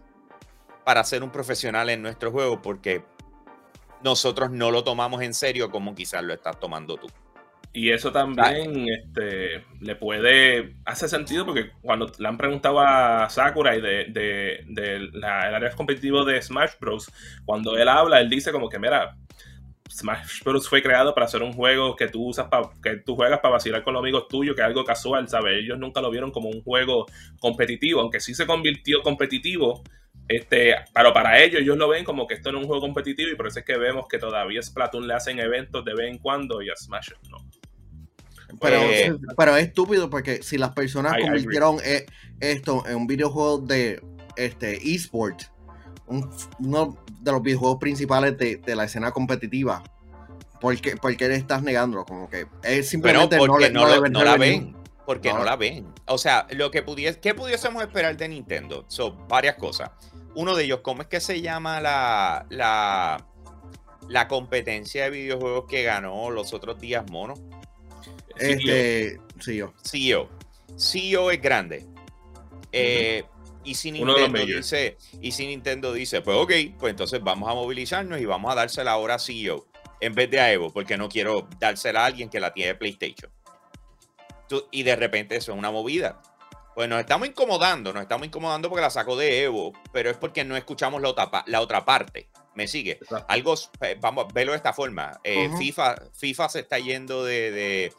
[0.85, 3.05] para ser un profesional en nuestro juego porque
[4.03, 7.09] nosotros no lo tomamos en serio como quizás lo estás tomando tú.
[7.77, 10.77] Y eso también este, le puede.
[10.87, 15.71] Hace sentido porque cuando le han preguntado a Sakurai de, de, de la, el área
[15.73, 17.12] competitivo de Smash Bros.,
[17.45, 19.15] cuando él habla, él dice como que, mira,
[19.91, 20.67] Smash Bros.
[20.67, 23.85] fue creado para hacer un juego que tú usas para que tú juegas para vacilar
[23.85, 25.59] con los amigos tuyos, que es algo casual, ¿sabes?
[25.62, 27.05] Ellos nunca lo vieron como un juego
[27.41, 29.83] competitivo, aunque sí se convirtió competitivo.
[30.29, 33.31] Este, pero para ellos, ellos lo ven como que esto no es un juego competitivo
[33.31, 36.19] y por eso es que vemos que todavía Splatoon le hacen eventos de vez en
[36.19, 37.37] cuando y a Smash no.
[38.61, 42.07] Pero, eh, pero es estúpido porque si las personas convirtieron eh,
[42.41, 44.01] esto en un videojuego de
[44.37, 45.43] este eSport,
[46.07, 49.83] uno de los videojuegos principales de, la escena competitiva,
[50.61, 52.05] ¿por qué, le estás negando?
[52.05, 53.59] Como que es simplemente no,
[54.25, 54.77] la ven.
[55.05, 55.45] Porque no.
[55.45, 55.87] la ven.
[56.07, 58.85] O sea, lo que pudiese, ¿qué pudiésemos esperar de Nintendo?
[58.89, 59.91] Son varias cosas.
[60.35, 63.25] Uno de ellos, ¿cómo es que se llama la, la,
[64.09, 67.35] la competencia de videojuegos que ganó los otros días, mono?
[68.38, 69.75] Este, CEO.
[69.83, 70.29] CEO.
[70.77, 71.87] CEO es grande.
[72.72, 73.25] Eh,
[73.64, 78.20] y si Nintendo dice, y si Nintendo dice, pues ok, pues entonces vamos a movilizarnos
[78.20, 79.66] y vamos a dársela ahora a CEO
[80.01, 82.75] en vez de a Evo, porque no quiero dársela a alguien que la tiene de
[82.77, 83.33] PlayStation.
[84.70, 86.20] y de repente eso es una movida.
[86.75, 90.44] Pues nos estamos incomodando, nos estamos incomodando porque la saco de Evo, pero es porque
[90.44, 92.29] no escuchamos la otra, la otra parte.
[92.55, 93.01] ¿Me sigue?
[93.29, 95.18] Algo, eh, vamos a verlo de esta forma.
[95.25, 97.92] Eh, FIFA, FIFA se está yendo de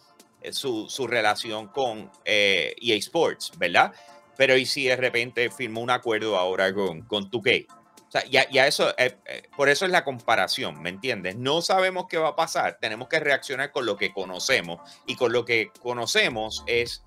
[0.52, 3.94] su, relación con EA e Sports, ¿verdad?
[4.36, 7.68] Pero y si de repente firmó un acuerdo ahora con, con 2K.
[8.08, 11.36] O sea, ya, eso, eh, eh, por eso es la comparación, ¿me entiendes?
[11.36, 15.34] No sabemos qué va a pasar, tenemos que reaccionar con lo que conocemos y con
[15.34, 17.04] lo que conocemos es,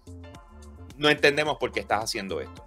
[0.99, 2.67] no entendemos por qué estás haciendo esto,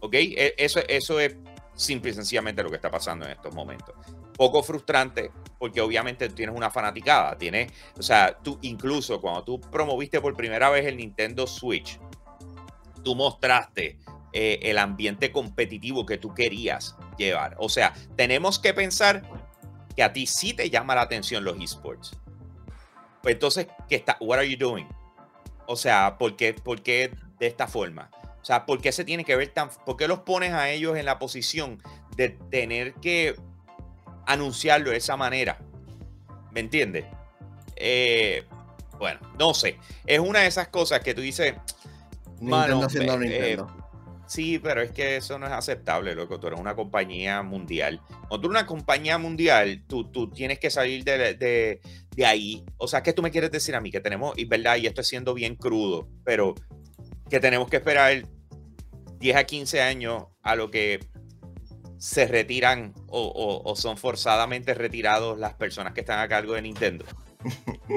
[0.00, 0.14] ¿ok?
[0.14, 1.36] E, eso, eso es
[1.76, 3.94] simple y sencillamente lo que está pasando en estos momentos
[4.38, 10.20] poco frustrante porque obviamente tienes una fanaticada, tienes, o sea, tú incluso cuando tú promoviste
[10.20, 11.98] por primera vez el Nintendo Switch,
[13.02, 13.98] tú mostraste
[14.32, 17.56] eh, el ambiente competitivo que tú querías llevar.
[17.58, 19.22] O sea, tenemos que pensar
[19.96, 22.16] que a ti sí te llama la atención los esports.
[23.20, 24.16] Pues entonces, ¿qué está?
[24.20, 24.86] What are you doing?
[25.66, 28.10] O sea, ¿por ¿por qué de esta forma?
[28.40, 29.70] O sea, ¿por qué se tiene que ver tan...
[29.84, 31.82] ¿Por qué los pones a ellos en la posición
[32.16, 33.34] de tener que
[34.28, 35.58] anunciarlo de esa manera.
[36.52, 37.06] ¿Me entiendes?
[37.76, 38.44] Eh,
[38.98, 39.78] bueno, no sé.
[40.06, 41.54] Es una de esas cosas que tú dices.
[42.40, 43.58] Nintendo haciendo eh,
[44.26, 46.38] sí, pero es que eso no es aceptable, loco.
[46.38, 48.00] Tú eres una compañía mundial.
[48.06, 51.80] Cuando tú eres una compañía mundial, tú, tú tienes que salir de, de,
[52.14, 52.64] de, ahí.
[52.76, 53.90] O sea, ¿qué tú me quieres decir a mí?
[53.90, 56.54] Que tenemos, y verdad, y esto es siendo bien crudo, pero
[57.30, 58.24] que tenemos que esperar
[59.18, 61.00] 10 a 15 años a lo que
[61.98, 67.04] se retiran o, son forzadamente retirados las personas que están a cargo de Nintendo.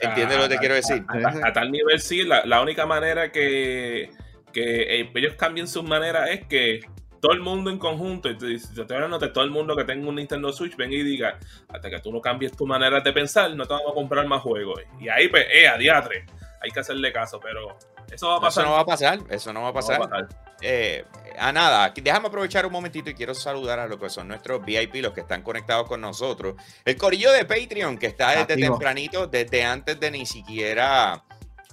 [0.00, 1.04] ¿Entiendes lo que te quiero decir?
[1.42, 4.10] A, tal nivel sí, la, única manera que,
[4.52, 6.80] que, ellos cambien sus maneras es que
[7.20, 10.76] todo el mundo en conjunto, y te, todo el mundo que tenga un Nintendo Switch,
[10.76, 13.92] venga y diga, hasta que tú no cambies tu manera de pensar, no te vamos
[13.92, 14.80] a comprar más juegos.
[14.98, 16.24] Y ahí, pues, eh, a diatre,
[16.60, 17.76] hay que hacerle caso, pero
[18.10, 18.62] eso va a pasar.
[18.62, 20.28] Eso no va a pasar, eso no va a pasar.
[20.60, 21.04] Eh,
[21.38, 24.96] a nada, déjame aprovechar un momentito y quiero saludar a los que son nuestros VIP,
[24.96, 26.54] los que están conectados con nosotros.
[26.84, 31.24] El corillo de Patreon, que está desde tempranito, desde antes de ni siquiera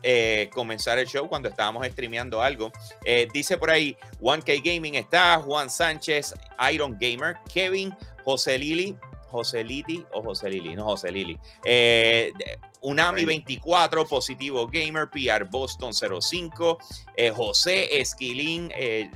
[0.03, 2.71] eh, comenzar el show, cuando estábamos streameando algo.
[3.03, 6.33] Eh, dice por ahí, 1K Gaming está, Juan Sánchez,
[6.71, 8.95] Iron Gamer, Kevin, José Lili,
[9.29, 11.37] José Liti o José Lili, no José Lili.
[11.63, 12.31] Eh,
[12.81, 16.77] Unami 24, Positivo Gamer, PR Boston 05,
[17.15, 19.09] eh, José Esquilín, eh,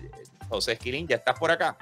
[0.50, 1.78] José Esquilín, ¿ya estás por acá?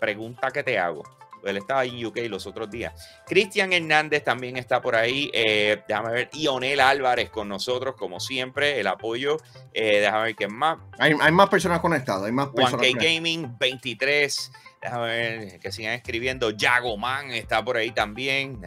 [0.00, 1.04] pregunta que te hago.
[1.44, 2.92] Él estaba en UK los otros días.
[3.26, 5.30] Cristian Hernández también está por ahí.
[5.32, 6.30] Eh, déjame ver.
[6.32, 8.80] Ionel Álvarez con nosotros, como siempre.
[8.80, 9.38] El apoyo.
[9.72, 10.78] Eh, déjame ver quién más.
[10.98, 12.24] Hay, más personas conectadas.
[12.24, 12.86] Hay más personas.
[12.86, 14.52] 1K Gaming 23.
[14.82, 16.50] Déjame ver que sigan escribiendo.
[16.56, 18.60] Jagoman está por ahí también.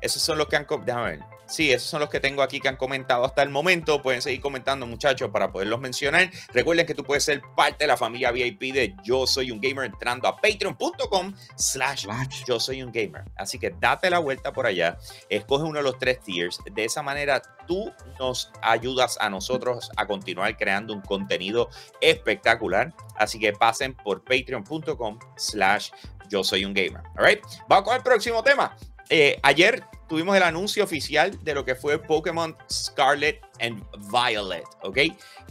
[0.00, 0.66] Esos son los que han.
[0.84, 1.39] Déjame ver.
[1.50, 4.00] Sí, esos son los que tengo aquí que han comentado hasta el momento.
[4.00, 6.30] Pueden seguir comentando, muchachos, para poderlos mencionar.
[6.54, 9.86] Recuerden que tú puedes ser parte de la familia VIP de Yo Soy un Gamer
[9.86, 12.06] entrando a patreon.com slash
[12.46, 13.24] Yo Soy un Gamer.
[13.36, 14.96] Así que date la vuelta por allá,
[15.28, 16.60] escoge uno de los tres tiers.
[16.72, 21.68] De esa manera tú nos ayudas a nosotros a continuar creando un contenido
[22.00, 22.94] espectacular.
[23.16, 25.90] Así que pasen por patreon.com slash
[26.28, 27.02] Yo Soy un Gamer.
[27.18, 27.40] All right?
[27.68, 28.76] Vamos con el próximo tema.
[29.08, 34.98] Eh, ayer tuvimos el anuncio oficial de lo que fue Pokémon Scarlet and Violet, ¿ok?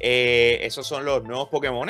[0.01, 1.89] Eh, esos son los nuevos Pokémon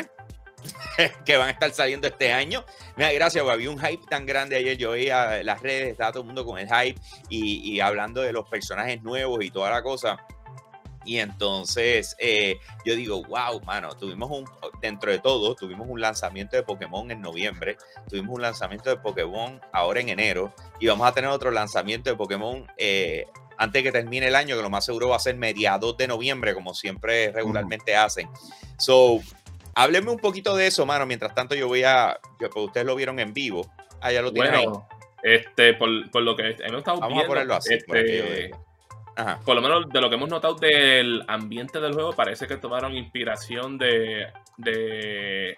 [1.25, 2.63] que van a estar saliendo este año.
[2.95, 4.77] Mira, gracias, había un hype tan grande ayer.
[4.77, 8.33] Yo veía las redes, estaba todo el mundo con el hype y, y hablando de
[8.33, 10.23] los personajes nuevos y toda la cosa.
[11.05, 14.45] Y entonces eh, yo digo, wow, mano, tuvimos un,
[14.81, 17.77] dentro de todo, tuvimos un lanzamiento de Pokémon en noviembre,
[18.09, 22.15] tuvimos un lanzamiento de Pokémon ahora en enero y vamos a tener otro lanzamiento de
[22.15, 23.25] Pokémon eh,
[23.57, 26.53] antes que termine el año, que lo más seguro va a ser mediados de noviembre,
[26.53, 28.29] como siempre regularmente hacen.
[28.77, 29.19] So,
[29.75, 31.05] hábleme un poquito de eso, mano.
[31.05, 33.69] Mientras tanto, yo voy a, pues ustedes lo vieron en vivo.
[33.99, 34.87] Ah, ya lo tienen bueno,
[35.23, 37.73] Este, por, por, lo que hemos estado Vamos a ponerlo así.
[37.73, 38.51] Este,
[39.45, 42.95] por lo menos de lo que hemos notado del ambiente del juego, parece que tomaron
[42.95, 44.27] inspiración de,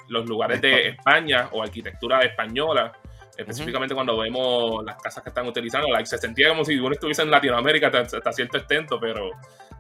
[0.08, 1.50] los lugares de España.
[1.52, 2.94] O arquitectura española.
[3.38, 7.32] Específicamente cuando vemos las casas que están utilizando, se sentía como si uno estuviese en
[7.32, 9.32] Latinoamérica hasta, cierto extento, pero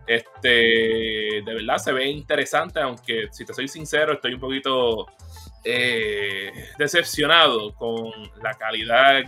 [0.07, 5.05] este de verdad se ve interesante, aunque si te soy sincero, estoy un poquito
[5.63, 9.23] eh, decepcionado con la calidad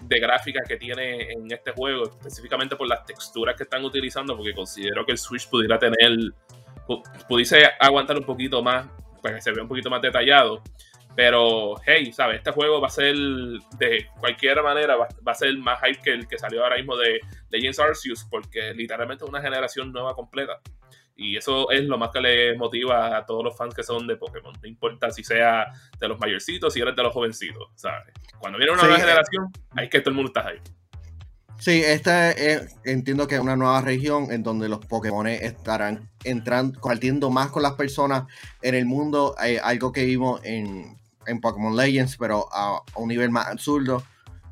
[0.00, 4.54] de gráficas que tiene en este juego, específicamente por las texturas que están utilizando, porque
[4.54, 6.32] considero que el Switch pudiera tener,
[7.28, 8.86] pudiese aguantar un poquito más,
[9.20, 10.62] pues que se ve un poquito más detallado.
[11.16, 12.38] Pero, hey, ¿sabes?
[12.38, 16.28] Este juego va a ser, de cualquier manera, va, a ser más hype que el
[16.28, 20.60] que salió ahora mismo de Legends Arceus, porque literalmente es una generación nueva completa.
[21.20, 24.16] Y eso es lo más que le motiva a todos los fans que son de
[24.16, 24.54] Pokémon.
[24.62, 25.66] No importa si sea
[26.00, 28.14] de los mayorcitos, si eres de los jovencitos, ¿sabes?
[28.38, 30.56] Cuando viene una nueva eh, generación, hay que todo el mundo está ahí.
[31.58, 36.80] Sí, esta es, entiendo que es una nueva región en donde los Pokémon estarán entrando,
[36.80, 38.24] compartiendo más con las personas
[38.62, 39.34] en el mundo.
[39.62, 44.02] Algo que vimos en, en Pokémon Legends, pero a, un nivel más absurdo.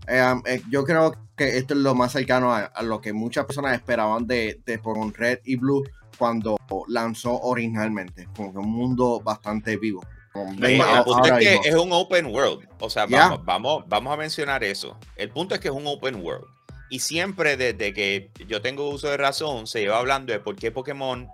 [0.07, 3.73] Eh, eh, yo creo que esto es lo más cercano a, lo que muchas personas
[3.75, 5.83] esperaban de, de Pokémon Red y Blue
[6.19, 10.05] cuando lanzó originalmente, con un mundo bastante vivo.
[10.35, 12.69] el punto es que es un open world.
[12.81, 14.99] O sea, vamos, vamos, vamos a mencionar eso.
[15.17, 16.45] El punto es que es un open world.
[16.91, 20.71] Y siempre desde que yo tengo uso de razón, se lleva hablando de por qué
[20.71, 21.29] Pokémon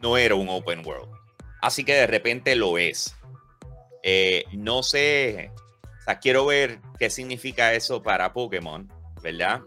[0.00, 1.08] no era un open world.
[1.60, 3.16] Así que de repente lo es.
[4.02, 5.52] Eh, no sé,
[6.02, 9.62] o sea, quiero ver qué significa eso para Pokémon, ¿verdad?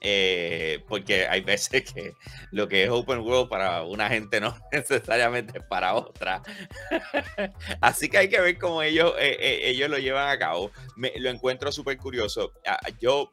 [0.00, 2.14] Eh, porque hay veces que
[2.52, 6.42] lo que es open world para una gente no necesariamente es para otra.
[7.80, 10.70] Así que hay que ver cómo ellos, eh, eh, ellos lo llevan a cabo.
[10.96, 12.52] Me, lo encuentro súper curioso.
[12.64, 13.32] Ah, yo, o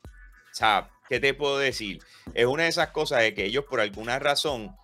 [0.52, 2.00] sea, ¿qué te puedo decir?
[2.34, 4.76] Es una de esas cosas de que ellos por alguna razón,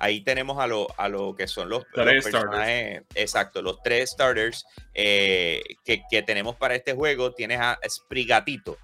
[0.00, 5.62] ahí tenemos a lo, a lo que son los, personajes, exacto, los tres starters que,
[5.84, 7.32] que tenemos para este juego.
[7.32, 8.76] Tienes a Sprigatito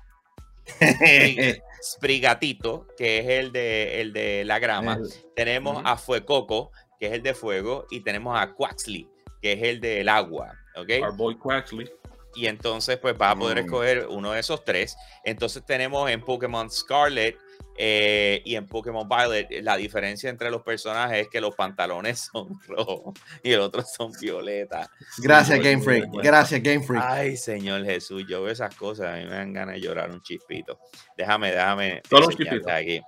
[1.83, 4.98] Sprigatito, que es el de, el de la grama.
[5.37, 7.87] tenemos a Fuecoco, que es el de fuego.
[7.90, 9.09] Y tenemos a Quaxley,
[9.42, 10.55] que es el del agua.
[10.77, 10.90] ¿Ok?
[11.03, 11.90] Our boy Quaxley.
[12.35, 13.66] Y entonces, pues vas a poder mm.
[13.66, 14.96] escoger uno de esos tres.
[15.24, 17.38] Entonces tenemos en Pokémon Scarlet
[17.77, 22.59] eh, y en Pokémon Violet, la diferencia entre los personajes es que los pantalones son
[22.67, 24.89] rojos y el otro son violetas.
[25.19, 26.07] Gracias, Game Freak.
[26.23, 27.03] Gracias, Game Freak.
[27.05, 30.23] Ay, Señor Jesús, yo veo esas cosas, a mí me dan ganas de llorar un
[30.23, 30.79] chispito.
[31.17, 32.03] Déjame, déjame.
[32.09, 32.71] Solo un chispito.
[32.71, 33.01] Aquí.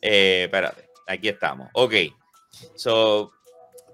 [0.00, 1.68] Eh, espérate, aquí estamos.
[1.72, 1.94] Ok.
[2.76, 3.32] So,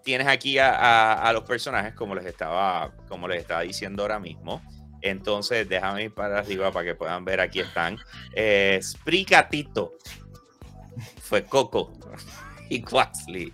[0.03, 4.63] tienes aquí a, a, los personajes, como les estaba, como les estaba diciendo ahora mismo.
[5.03, 7.41] Entonces, déjame ir para arriba para que puedan ver.
[7.41, 7.99] Aquí están.
[8.35, 9.95] Eh, Spricatito.
[11.31, 11.93] Fue Coco.
[12.69, 13.53] y Quaxley.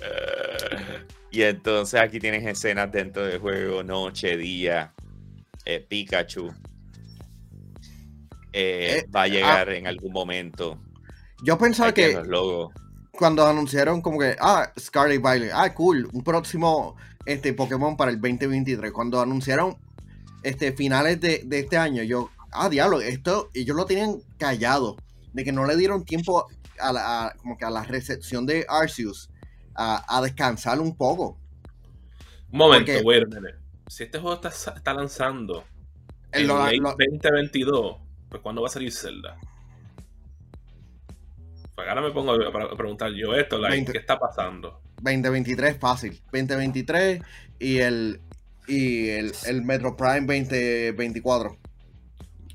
[0.00, 4.94] Eh, y entonces aquí tienes escenas dentro del juego, noche, día,
[5.64, 6.46] eh, Pikachu.
[9.12, 10.78] va a ah, llegar en algún momento.
[11.42, 12.16] Yo pensaba que
[13.10, 16.94] cuando anunciaron como que, ah, Scarlet Violet, ah, cool, un próximo
[17.26, 18.92] este, Pokémon para el 2023.
[18.92, 19.76] Cuando anunciaron
[20.44, 24.96] este, finales de, de este año, yo, ah, diablo, esto, ellos lo tienen callado,
[25.32, 26.46] de que no le dieron tiempo
[26.80, 29.30] a la, a- como que a la recepción de Arceus
[29.74, 31.38] a, a descansar un poco.
[32.50, 33.54] Un momento, Porque- wait a minute.
[33.86, 35.64] Si este juego está, está lanzando
[36.32, 37.96] En en lo- late lo- 2022,
[38.28, 39.38] pues ¿cuándo va a salir Zelda?
[41.74, 43.92] Pues ahora me pongo a pre- a preguntar yo esto, like, 20.
[43.92, 44.80] ¿qué está pasando?
[45.00, 47.22] 2023 fácil, 2023
[47.60, 48.20] y el
[48.66, 51.56] y el, el Metro Prime 2024.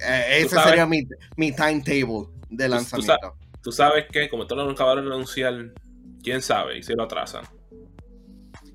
[0.02, 1.08] Eh, ese sabes- sería mi,
[1.38, 3.36] mi timetable de lanzamiento.
[3.64, 5.74] Tú sabes que, como todos lo acabaron de anunciar,
[6.22, 7.46] quién sabe, y si lo atrasan.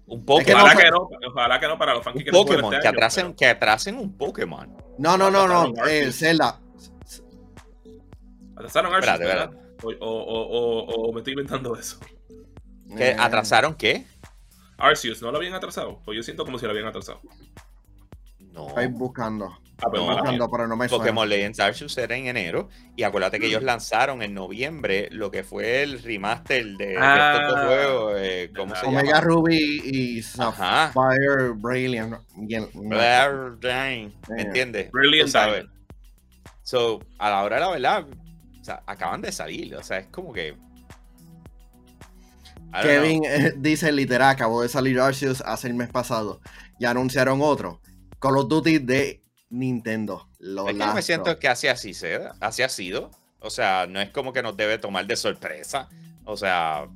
[0.06, 0.62] Un Es que Pokémon.
[0.62, 2.72] Ojalá no- que no, ojalá que no para los fans que Pokémon.
[2.72, 4.74] este que, año, atrasen, pero- que atrasen un Pokémon.
[4.98, 5.60] No, no, no, no.
[5.60, 6.16] Atrasaron Eh, Arceus.
[6.16, 6.60] Zelda.
[8.56, 9.62] Atrasaron Arceus, Espérate, ¿verdad?
[9.82, 11.98] O, o, o, o- o me estoy inventando eso.
[12.96, 14.06] ¿Que Eh, ¿Atrasaron qué?
[14.78, 16.00] Arceus, ¿no lo habían atrasado?
[16.04, 17.20] Pues yo siento como si lo habían atrasado.
[18.52, 18.68] No.
[18.68, 19.58] Estoy buscando.
[19.80, 20.12] Ah, pero No.
[20.14, 21.02] Buscando, pero no me suena.
[21.04, 22.68] Pokémon Legends Arceus era en enero.
[22.96, 27.38] Y acuérdate que ellos lanzaron en noviembre lo que fue el remaster de, de Ah.
[27.40, 28.14] estos dos juegos.
[28.18, 29.20] eh, ¿Cómo se Omega llama?
[29.20, 30.22] Ruby y.
[30.22, 32.14] Sapphire Brilliant.
[32.34, 34.42] Dang, ¿Me Eh.
[34.44, 34.90] entiendes?
[34.90, 35.66] Brilliant sabes.
[36.64, 38.06] So, a la hora de la verdad,
[38.60, 39.74] o sea, acaban de salir.
[39.76, 40.56] O sea, es como que.
[42.82, 46.40] Kevin eh, dice literal, acabó de salir Arceus hace el mes pasado.
[46.78, 47.80] Ya anunciaron otro.
[48.20, 50.28] Call of Duty de Nintendo.
[50.38, 50.68] Lo.
[50.68, 51.92] Es que yo me siento que así así,
[52.62, 53.10] ha sido.
[53.40, 55.88] O sea, no es como que nos debe tomar de sorpresa.
[56.24, 56.86] O sea,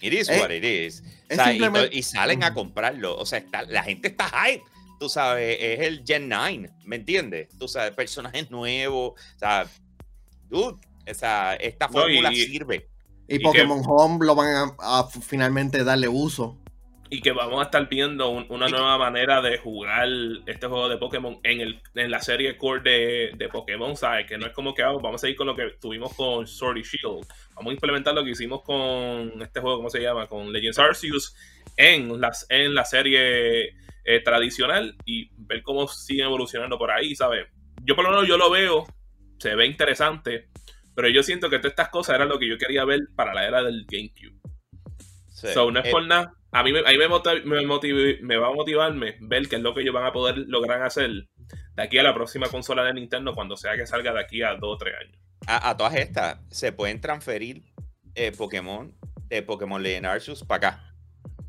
[0.00, 1.02] it is what it is.
[1.02, 3.16] O es sea, y, simplemente- to- y salen a comprarlo.
[3.16, 4.62] O sea, está- la gente está hype.
[4.98, 7.48] Tú sabes, es el Gen 9, ¿me entiendes?
[7.58, 9.10] Tú sabes, personajes nuevos.
[9.10, 9.66] O sea,
[10.48, 10.78] dude,
[11.10, 12.88] o sea, esta No, fórmula y- sirve.
[13.28, 16.56] Y ¿Y Pokémon Home lo van a, a finalmente darle uso.
[17.16, 20.06] Y que vamos a estar viendo un- una nueva manera de jugar
[20.46, 24.26] este juego de Pokémon en, el, en la serie core de, de Pokémon, ¿sabes?
[24.26, 26.76] Que no es como que ah, vamos a seguir con lo que tuvimos con Sword
[26.76, 27.26] y Shield.
[27.54, 30.26] Vamos a implementar lo que hicimos con este juego, ¿cómo se llama?
[30.26, 31.34] Con Legends Arceus
[31.76, 33.68] en, las, en la serie
[34.04, 37.46] eh, tradicional y ver cómo siguen evolucionando por ahí, ¿sabes?
[37.82, 38.84] Yo por lo menos yo lo veo,
[39.38, 40.48] se ve interesante,
[40.94, 43.46] pero yo siento que todas estas cosas eran lo que yo quería ver para la
[43.46, 44.38] era del GameCube.
[45.30, 45.48] Sí.
[45.54, 46.34] So, no es Eh, por nada.
[46.58, 49.56] A mí, me, a mí me, motiv- me, motiv- me va a motivarme ver qué
[49.56, 52.82] es lo que ellos van a poder lograr hacer de aquí a la próxima consola
[52.84, 55.18] de Nintendo cuando sea que salga de aquí a dos o tres años.
[55.46, 57.62] a, a todas estas se pueden transferir
[58.14, 58.94] eh, Pokémon
[59.28, 60.94] de Pokémon Legend Arceus para acá.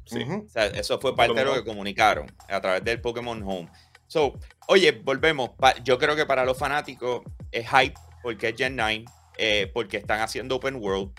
[0.05, 0.19] Sí.
[0.23, 0.43] Ujú.
[0.45, 3.69] O sea, eso fue parte de lo que comunicaron a través del Pokémon Home.
[4.07, 5.49] So, oye, volvemos.
[5.57, 7.93] Pa- Yo creo que para los fanáticos es hype
[8.23, 9.05] porque es Gen 9,
[9.37, 11.11] eh, porque están haciendo Open World.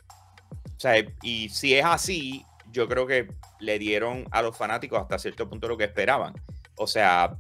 [0.77, 2.45] O sea, y si es así,
[2.79, 3.29] yo creo que
[3.61, 6.35] le dieron a los fanáticos hasta cierto punto lo que esperaban.
[6.77, 7.37] O sea,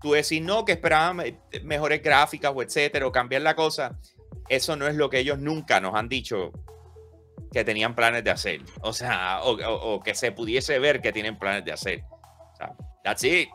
[0.00, 3.98] tú decís no, que esperaban me- mejores gráficas o etcétera, o cambiar la cosa.
[4.48, 6.52] Eso no es lo que ellos nunca nos han dicho
[7.52, 8.60] que tenían planes de hacer.
[8.82, 12.02] O sea, o, o- o que se pudiese ver que tienen planes de hacer.
[12.04, 12.74] O sea,
[13.04, 13.48] that's it.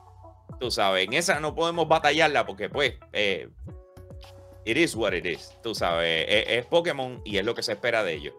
[0.60, 3.50] Tú sabes, en esa no podemos batallarla porque, pues, eh,
[4.68, 5.57] it is what it is.
[5.63, 8.34] Tú sabes, es, es Pokémon y es lo que se espera de ellos.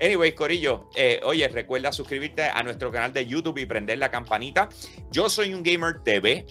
[0.00, 4.68] Anyway, Corillo, eh, oye, recuerda suscribirte a nuestro canal de YouTube y prender la campanita.
[5.10, 6.46] Yo soy un Gamer TV.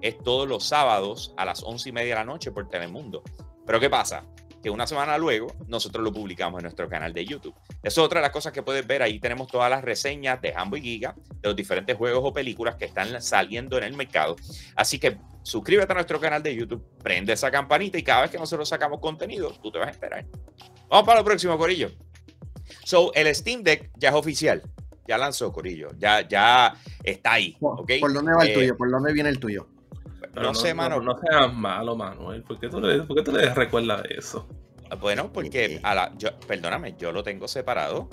[0.00, 3.22] Es todos los sábados a las once y media de la noche por Telemundo.
[3.64, 4.24] Pero ¿qué pasa?
[4.62, 7.54] Que una semana luego nosotros lo publicamos en nuestro canal de YouTube.
[7.82, 9.02] Eso es otra de las cosas que puedes ver.
[9.02, 12.76] Ahí tenemos todas las reseñas de Hambo y Giga, de los diferentes juegos o películas
[12.76, 14.36] que están saliendo en el mercado.
[14.76, 18.38] Así que suscríbete a nuestro canal de YouTube, prende esa campanita y cada vez que
[18.38, 20.24] nosotros sacamos contenido, tú te vas a esperar.
[20.88, 21.90] Vamos para lo próximo, Corillo.
[22.84, 24.62] So, el Steam Deck ya es oficial.
[25.08, 25.88] Ya lanzó, Corillo.
[25.98, 27.56] Ya, ya está ahí.
[27.58, 27.90] ¿Por, ¿ok?
[28.00, 28.76] por dónde va el Eh, tuyo?
[28.76, 29.66] ¿Por dónde viene el tuyo?
[30.34, 31.00] No, sé, mano.
[31.00, 32.42] No, seas malo, Manuel.
[32.42, 34.48] ¿Por qué tú le, por qué tú le recuerdas eso?
[35.00, 38.08] Bueno, porque a la, yo, perdóname, yo lo tengo separado.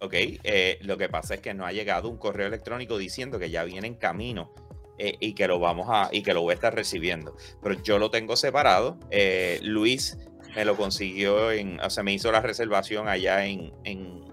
[0.00, 3.50] Ok, eh, lo que pasa es que no ha llegado un correo electrónico diciendo que
[3.50, 4.52] ya viene en camino
[4.98, 7.36] eh, y que lo vamos a y que lo voy a estar recibiendo.
[7.62, 8.98] Pero yo lo tengo separado.
[9.10, 10.18] Eh, Luis
[10.56, 14.24] me lo consiguió en, o sea, me hizo la reservación allá en, en,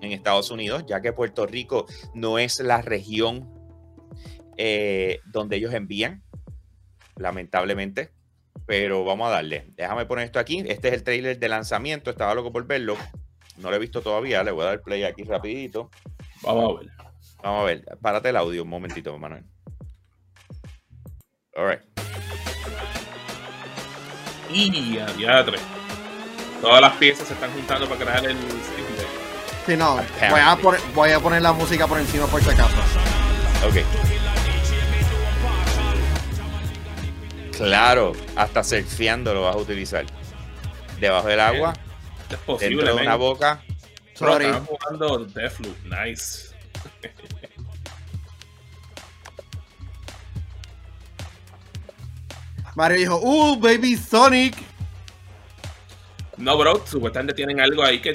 [0.00, 3.50] en Estados Unidos, ya que Puerto Rico no es la región
[4.58, 6.22] eh, donde ellos envían,
[7.16, 8.12] lamentablemente.
[8.66, 9.66] Pero vamos a darle.
[9.76, 10.64] Déjame poner esto aquí.
[10.66, 12.10] Este es el trailer de lanzamiento.
[12.10, 12.96] Estaba loco por verlo.
[13.58, 14.42] No lo he visto todavía.
[14.42, 15.90] Le voy a dar play aquí rapidito.
[16.42, 16.90] Vamos a ver.
[17.42, 17.84] Vamos a ver.
[18.00, 19.44] Párate el audio un momentito, Manuel.
[21.54, 21.80] All right.
[24.50, 25.58] Y a diatre.
[26.60, 28.36] Todas las piezas se están juntando para crear el.
[29.66, 29.96] Sí, no.
[29.96, 32.76] Voy a, poner, voy a poner la música por encima por si acaso.
[33.66, 34.05] Ok.
[37.56, 40.04] Claro, hasta surfeando lo vas a utilizar.
[41.00, 41.74] Debajo del agua,
[42.30, 43.62] Es posible, dentro de una boca.
[44.14, 44.46] Sorry.
[44.66, 46.46] jugando Deathloop, nice.
[52.74, 54.54] Mario dijo, ¡Uh, baby Sonic!
[56.36, 58.12] No, bro, supuestamente tienen algo ahí que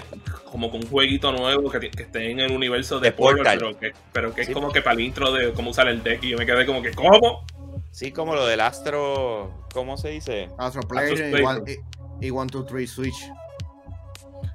[0.52, 3.58] como con un jueguito nuevo que, que esté en el universo de, De Portal.
[3.58, 4.52] Portal, pero que, pero que Sí.
[4.52, 6.66] es como que para el intro de cómo usar el deck y yo me quedé
[6.68, 7.44] como que, ¿cómo?
[7.92, 9.66] Sí, como lo del astro.
[9.74, 10.50] ¿Cómo se dice?
[10.58, 11.80] Astro Player y one-
[12.22, 13.32] y- y 1, 2, 3 Switch.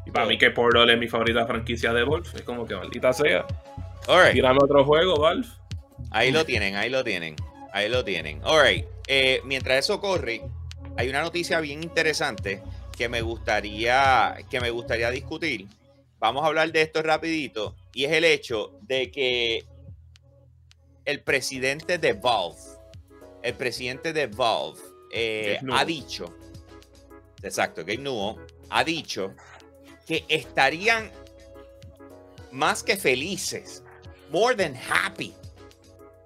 [0.06, 3.12] Y para mí que Portal es mi favorita franquicia de Wolf, es como que maldita
[3.12, 3.46] sea.
[4.08, 4.34] Alright.
[4.34, 5.46] Tírame otro juego, Valve.
[6.10, 7.34] Ahí lo tienen, ahí lo tienen.
[7.72, 8.40] Ahí lo tienen.
[8.44, 8.86] Alright.
[9.08, 10.42] Eh, mientras eso corre,
[10.96, 12.62] hay una noticia bien interesante
[12.96, 15.66] que me gustaría que me gustaría discutir.
[16.18, 19.64] Vamos a hablar de esto rapidito y es el hecho de que
[21.04, 22.56] el presidente de Valve,
[23.46, 24.80] el presidente de Valve
[25.12, 26.34] eh, ha dicho,
[27.42, 29.32] exacto, Gabe Newell ha dicho
[30.04, 31.10] que estarían
[32.50, 33.84] más que felices,
[34.30, 35.32] more than happy,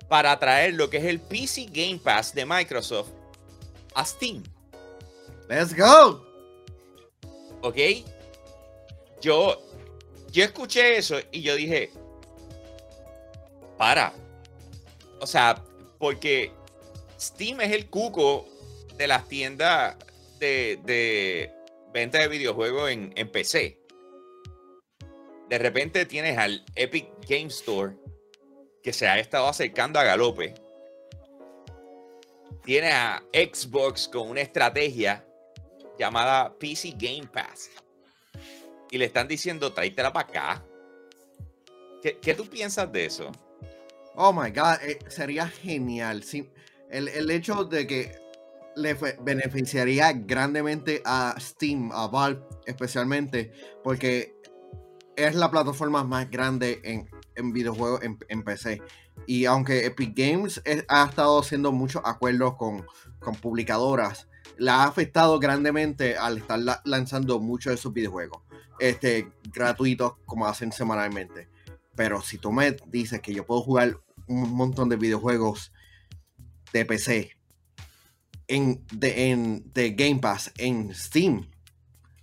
[0.08, 3.10] para traer lo que es el PC Game Pass de Microsoft
[3.94, 4.42] a Steam.
[5.46, 6.24] ¡Let's go!
[7.60, 7.76] ¿Ok?
[9.20, 9.60] Yo,
[10.32, 11.92] yo escuché eso y yo dije,
[13.76, 14.14] para.
[15.20, 15.62] O sea,
[15.98, 16.50] porque
[17.20, 18.48] Steam es el cuco
[18.96, 19.96] de las tiendas
[20.38, 21.52] de,
[21.92, 23.78] venta de videojuegos en, PC.
[25.50, 27.94] De repente tienes al Epic Game Store
[28.82, 30.54] que se ha estado acercando a galope.
[32.64, 35.26] Tienes a Xbox con una estrategia
[35.98, 37.70] llamada PC Game Pass.
[38.90, 40.64] Y le están diciendo, tráetela para acá.
[42.02, 43.30] ¿Qué, qué tú piensas de eso?
[44.14, 46.22] Oh my god, eh, sería genial.
[46.22, 46.48] Sí,
[46.90, 48.12] el, el hecho de que
[48.76, 54.34] le beneficiaría grandemente a Steam, a Valve especialmente, porque
[55.16, 58.80] es la plataforma más grande en, en videojuegos en, en PC.
[59.26, 62.86] Y aunque Epic Games es- ha estado haciendo muchos acuerdos con,
[63.18, 68.42] con publicadoras, la ha afectado grandemente al estar la- lanzando muchos de sus videojuegos
[68.78, 71.48] este, gratuitos como hacen semanalmente.
[71.96, 75.72] Pero si tú me dices que yo puedo jugar un montón de videojuegos
[76.72, 77.30] de PC
[78.48, 81.48] en, de, en, de Game Pass en Steam,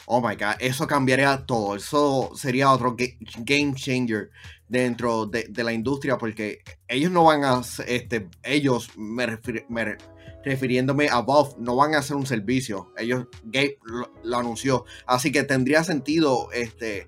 [0.06, 1.76] oh my god, eso cambiaría todo.
[1.76, 4.30] Eso sería otro ga- game changer
[4.68, 9.26] dentro de, de la industria porque ellos no van a, este, ellos, me,
[9.70, 9.98] me re-
[10.43, 12.91] refiriéndome a Valve, no van a hacer un servicio.
[12.98, 14.86] Ellos, Gabe lo, lo anunció.
[15.06, 17.08] Así que tendría sentido, este,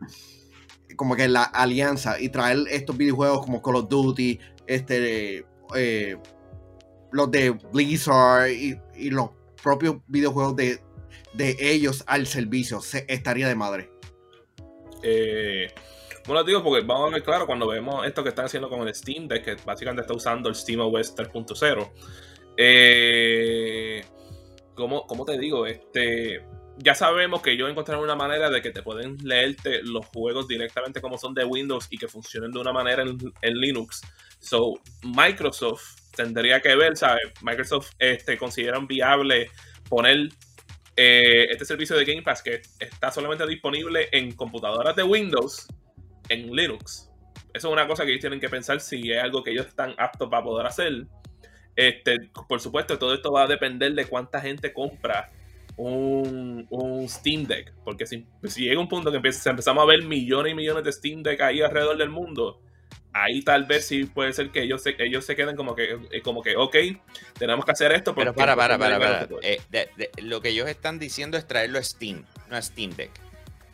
[0.95, 6.17] como que la alianza y traer estos videojuegos como Call of Duty, este, eh,
[7.11, 9.29] los de Blizzard y, y los
[9.61, 10.79] propios videojuegos de,
[11.33, 12.81] de ellos al servicio.
[12.81, 13.89] Se, estaría de madre.
[15.03, 15.67] Eh,
[16.25, 18.93] bueno, digo porque vamos a ver claro cuando vemos esto que están haciendo con el
[18.93, 21.91] Steam Deck, que básicamente está usando el SteamOS 3.0.
[22.57, 24.03] Eh,
[24.75, 25.65] ¿cómo, ¿Cómo te digo?
[25.65, 26.45] Este,
[26.81, 31.01] ya sabemos que ellos encontraron una manera de que te pueden leerte los juegos directamente
[31.01, 34.01] como son de Windows y que funcionen de una manera en, Linux.
[34.39, 37.23] So, Microsoft tendría que ver, ¿sabes?
[37.41, 39.51] Microsoft este, consideran viable
[39.89, 40.29] poner
[40.95, 45.67] eh, este servicio de Game Pass que está solamente disponible en computadoras de Windows
[46.29, 47.09] en Linux.
[47.53, 49.95] Eso es una cosa que ellos tienen que pensar si es algo que ellos están
[49.97, 51.07] aptos para poder hacer.
[51.75, 52.17] Este,
[52.47, 55.31] por supuesto, todo esto va a depender de cuánta gente compra
[55.79, 57.73] un, un Steam Deck.
[57.85, 60.91] Porque si, si llega un punto que empieza- empezamos a ver millones y millones de
[60.91, 62.61] Steam Deck ahí alrededor del mundo,
[63.13, 66.21] ahí tal vez sí puede ser que ellos se, ellos se queden como que, eh,
[66.21, 66.75] como que, ok,
[67.37, 68.13] tenemos que hacer esto.
[68.13, 69.27] Pero para, para, para, para.
[69.41, 72.91] Eh, de- de- lo que ellos están diciendo es traerlo a Steam, no a Steam
[72.91, 73.11] Deck.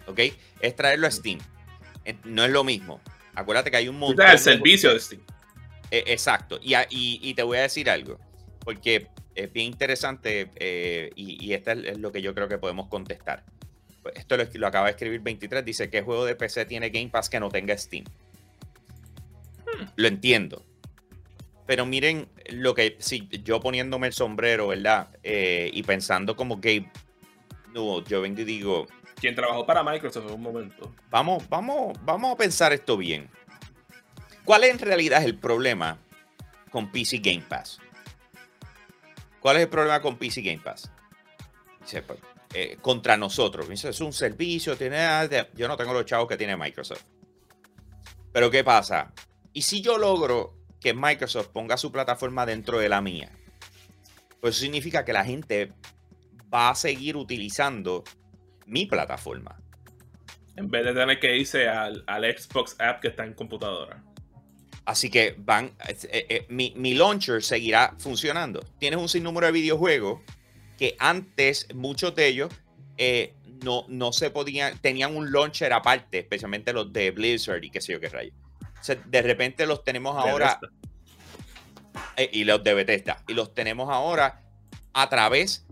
[0.07, 0.19] ¿Ok?
[0.59, 1.39] Es traerlo a Steam.
[2.23, 3.01] No es lo mismo.
[3.33, 4.27] Acuérdate que hay un montón.
[4.27, 5.21] El servicio de Steam.
[5.89, 6.59] Eh, exacto.
[6.61, 8.19] Y- y te voy a decir algo,
[8.59, 12.57] porque es bien interesante eh, y, y esto es, es lo que yo creo que
[12.57, 13.43] podemos contestar.
[14.13, 17.29] Esto lo, lo acaba de escribir 23, dice, ¿qué juego de PC tiene Game Pass
[17.29, 18.05] que no tenga Steam?
[19.95, 20.63] Lo entiendo.
[21.65, 25.09] Pero miren lo que, si yo poniéndome el sombrero, ¿verdad?
[25.23, 26.89] Eh, y pensando como Gabe,
[27.73, 28.87] no, yo vengo y digo,
[29.19, 30.93] Quien trabajó para Microsoft en un momento.
[31.09, 33.29] Vamos, vamos, vamos a pensar esto bien.
[34.43, 35.97] ¿Cuál en realidad es el problema
[36.69, 37.79] con PC Game Pass?
[39.45, 40.89] ¿Cuál es el problema con PC Game Pass?
[41.79, 42.17] Dice, pues,
[42.55, 43.69] eh, contra nosotros.
[43.69, 44.97] Dice, es un servicio, tiene,
[45.53, 47.03] yo no tengo los chavos que tiene Microsoft.
[48.33, 49.13] Pero ¿qué pasa?
[49.53, 53.29] ¿Y si yo logro que Microsoft ponga su plataforma dentro de la mía?
[54.41, 55.73] Pues eso significa que la gente
[56.51, 58.03] va a seguir utilizando
[58.65, 59.61] mi plataforma.
[60.55, 64.04] En vez de tener que irse al Xbox app que está en computadora.
[64.85, 65.97] Así que van, eh,
[66.29, 68.63] eh, mi, mi, launcher seguirá funcionando.
[68.77, 70.21] Tienes un sinnúmero de videojuegos
[70.77, 72.53] que antes muchos de ellos
[72.97, 73.33] eh,
[73.63, 77.93] no, no se podían, tenían un launcher aparte, especialmente los de Blizzard y qué sé
[77.93, 78.31] yo qué rayo.
[78.79, 80.59] O sea, de repente los tenemos ahora.
[82.31, 83.23] y los de Bethesda.
[83.27, 84.43] Y los tenemos ahora
[84.93, 85.65] a través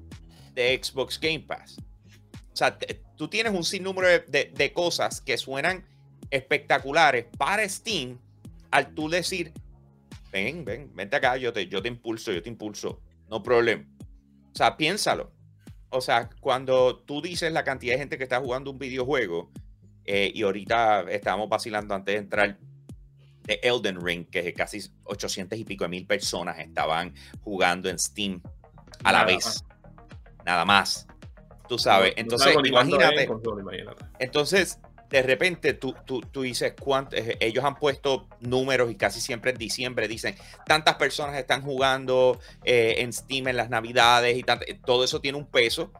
[0.55, 1.77] de Xbox Game Pass.
[2.51, 2.77] O sea,
[3.15, 5.85] tú tienes un sinnúmero de, de, cosas que suenan
[6.31, 8.19] espectaculares para Steam
[8.73, 9.53] al tú decir,
[10.31, 13.85] ven, ven, vente acá, yo te, yo te impulso, yo te impulso, no problema.
[14.51, 15.31] O sea, piénsalo.
[15.89, 19.51] O sea, cuando tú dices la cantidad de gente que está jugando un videojuego,
[20.05, 22.57] eh, y ahorita estábamos vacilando antes de entrar
[23.43, 28.41] de Elden Ring, que casi 800 y pico de mil personas estaban jugando en Steam
[29.03, 29.63] a la vez.
[30.47, 31.05] Nada más.
[31.69, 32.13] Tú sabes.
[32.17, 33.29] entonces, imagínate,
[34.17, 34.79] Entonces,
[35.13, 39.51] de repente tú, tú, tú dices cuánto, eh, ellos han puesto números y casi siempre
[39.51, 40.35] en diciembre dicen
[40.65, 44.43] tantas personas están jugando eh, en Steam en las navidades y
[44.83, 45.91] todo eso tiene un peso.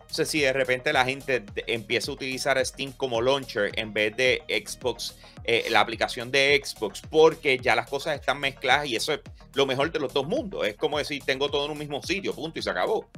[0.00, 4.42] Entonces, si de repente la gente empieza a utilizar Steam como launcher en vez de
[4.48, 9.20] Xbox, eh, la aplicación de Xbox, porque ya las cosas están mezcladas y eso es
[9.52, 10.66] lo mejor de los dos mundos.
[10.66, 13.10] Es como decir, tengo todo en un mismo sitio, punto, y se acabó.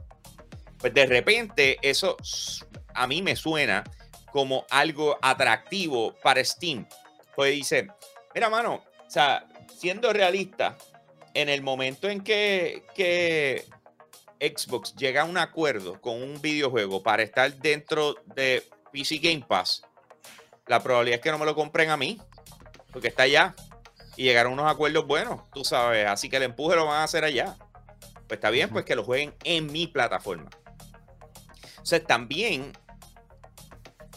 [0.78, 2.16] Pues de repente eso
[2.92, 3.84] a mí me suena
[4.34, 6.88] como algo atractivo para Steam.
[7.36, 7.86] Pues dice,
[8.34, 9.46] mira, mano, o sea,
[9.78, 10.76] siendo realista,
[11.34, 13.64] en el momento en que, que
[14.40, 19.84] Xbox llega a un acuerdo con un videojuego para estar dentro de PC Game Pass,
[20.66, 22.20] la probabilidad es que no me lo compren a mí,
[22.90, 23.54] porque está allá.
[24.16, 26.08] Y llegaron unos acuerdos buenos, tú sabes.
[26.08, 27.56] Así que el empuje lo van a hacer allá.
[28.26, 30.50] Pues está bien, pues que lo jueguen en mi plataforma.
[31.80, 32.72] O sea, también,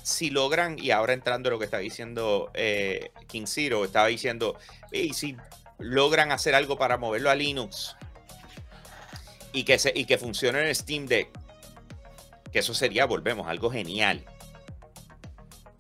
[0.08, 4.58] si logran, y ahora entrando en lo que está diciendo eh, King Zero, estaba diciendo,
[4.90, 5.36] y si
[5.80, 7.98] logran hacer algo para moverlo a Linux
[9.52, 11.30] y que, se, y que funcione en Steam Deck,
[12.54, 14.24] que eso sería, volvemos, algo genial.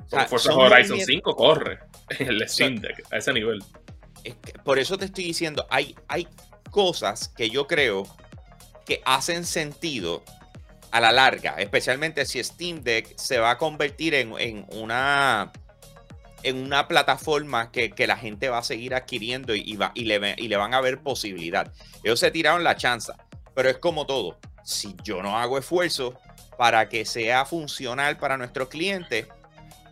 [0.07, 3.63] O sea, Forza Horizon 5 corre en el Steam Deck a ese nivel.
[4.65, 6.27] por eso te estoy diciendo, hay, hay
[6.69, 8.03] cosas que yo creo
[8.85, 10.21] que hacen sentido
[10.91, 15.51] a la larga, especialmente si Steam Deck se va a convertir en, una
[16.43, 20.47] en una plataforma que, la gente va a seguir adquiriendo y, va, y, le, y
[20.47, 21.71] le van a ver posibilidad.
[22.03, 23.15] Ellos se tiraron la chanza,
[23.53, 24.37] pero es como todo.
[24.63, 26.17] Si yo no hago esfuerzo
[26.57, 29.27] para que sea funcional para nuestros clientes,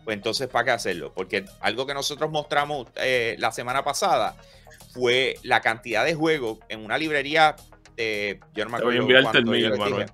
[0.04, 1.12] pues entonces ¿para qué hacerlo?
[1.12, 4.36] Porque algo que nosotros mostramos eh, la semana pasada
[4.92, 7.56] fue la cantidad de juegos en una librería
[7.96, 8.40] de...
[8.54, 10.06] Yo no me acuerdo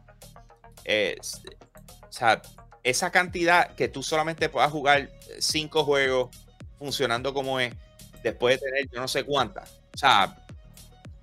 [0.87, 2.43] o sea,
[2.83, 5.09] esa cantidad que tú solamente puedas jugar
[5.39, 6.37] cinco juegos
[6.79, 7.75] funcionando como es,
[8.23, 9.81] después de tener yo no sé cuántas.
[9.95, 10.37] O sea,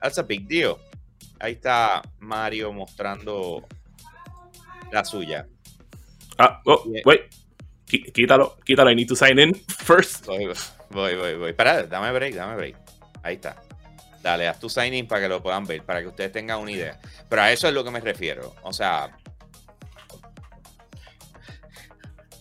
[0.02, 0.78] that's a big deal.
[1.40, 3.66] Ahí está Mario mostrando
[4.92, 5.48] la suya.
[6.38, 7.22] Ah, oh, wait.
[7.86, 8.92] Quítalo, quítalo.
[8.92, 10.26] I need to sign in first.
[10.26, 10.46] Voy,
[10.92, 11.36] voy, voy.
[11.36, 11.54] voy.
[11.90, 12.76] Dame break, dame break.
[13.24, 13.62] Ahí está.
[14.22, 16.72] Dale, haz tu sign in para que lo puedan ver, para que ustedes tengan una
[16.72, 17.00] idea.
[17.30, 18.54] Pero a eso es lo que me refiero.
[18.64, 19.18] O sea,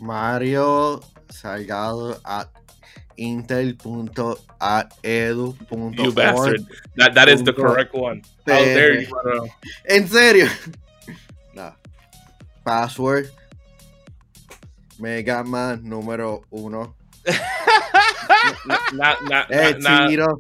[0.01, 2.49] Mario Salgado at
[3.19, 5.99] intel.edu.org.
[5.99, 6.65] You bastard.
[6.97, 8.23] That, that is the correct one.
[8.47, 9.49] How dare you?
[9.89, 10.47] En serio.
[11.55, 11.73] No.
[12.65, 13.31] Password.
[15.01, 16.95] Mega Man número uno.
[18.95, 20.37] now, now, eh, now, now,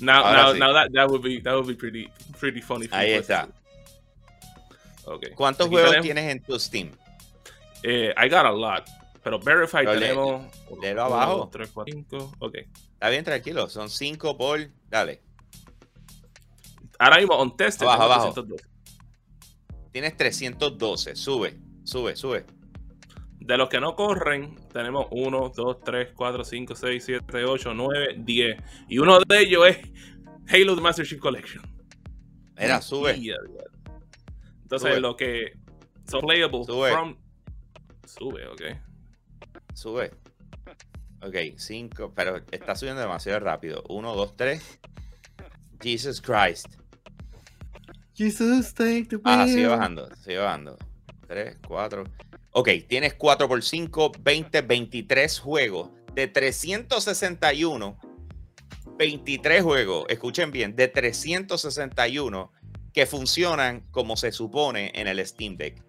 [0.00, 2.86] now, now, that, that would be that would be pretty pretty funny.
[2.88, 3.48] Ahí está.
[5.06, 5.32] Okay.
[5.34, 6.90] ¿Cuántos juegos tienes en tu Steam?
[7.86, 8.88] Eh, I got a lot.
[9.22, 10.46] Pero Verify tenemos.
[10.80, 11.48] Léelo abajo.
[11.52, 12.32] 3, 4, 5.
[12.38, 12.54] Ok.
[12.94, 13.68] Está bien, tranquilo.
[13.68, 14.70] Son 5 por.
[14.88, 15.20] Dale.
[16.98, 17.82] Ahora mismo, on test.
[17.82, 18.32] Abajo, abajo.
[18.32, 18.64] 312.
[19.92, 21.14] Tienes 312.
[21.14, 22.46] Sube, sube, sube.
[23.38, 28.14] De los que no corren, tenemos 1, 2, 3, 4, 5, 6, 7, 8, 9,
[28.18, 28.56] 10.
[28.88, 29.78] Y uno de ellos es
[30.48, 31.62] Halo The Master Chief Collection.
[32.58, 33.10] Mira, sube.
[34.62, 35.00] Entonces, sube.
[35.00, 35.52] lo que
[36.08, 36.90] son playable sube.
[36.90, 37.16] from
[38.06, 38.62] Sube, ok.
[39.74, 40.10] Sube.
[41.22, 43.82] Ok, 5, pero está subiendo demasiado rápido.
[43.88, 44.80] 1, 2, 3.
[45.82, 46.66] Jesus Christ.
[48.14, 50.76] Jesus, take the Ah, sigue bajando, sigue bajando.
[51.26, 52.04] 3, 4.
[52.52, 55.90] Ok, tienes 4 por 5, 20, 23 juegos.
[56.14, 57.98] De 361,
[58.96, 60.04] 23 juegos.
[60.08, 62.52] Escuchen bien, de 361
[62.92, 65.82] que funcionan como se supone en el Steam Deck.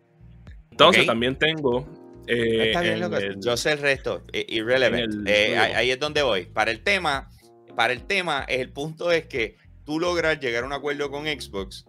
[0.72, 1.88] Entonces también tengo...
[2.28, 5.52] Eh, Está bien, yo sé el resto, irrelevante.
[5.52, 6.46] Eh, ahí es donde voy.
[6.46, 7.30] Para el tema,
[7.76, 11.86] para el tema, el punto es que tú logras llegar a un acuerdo con Xbox,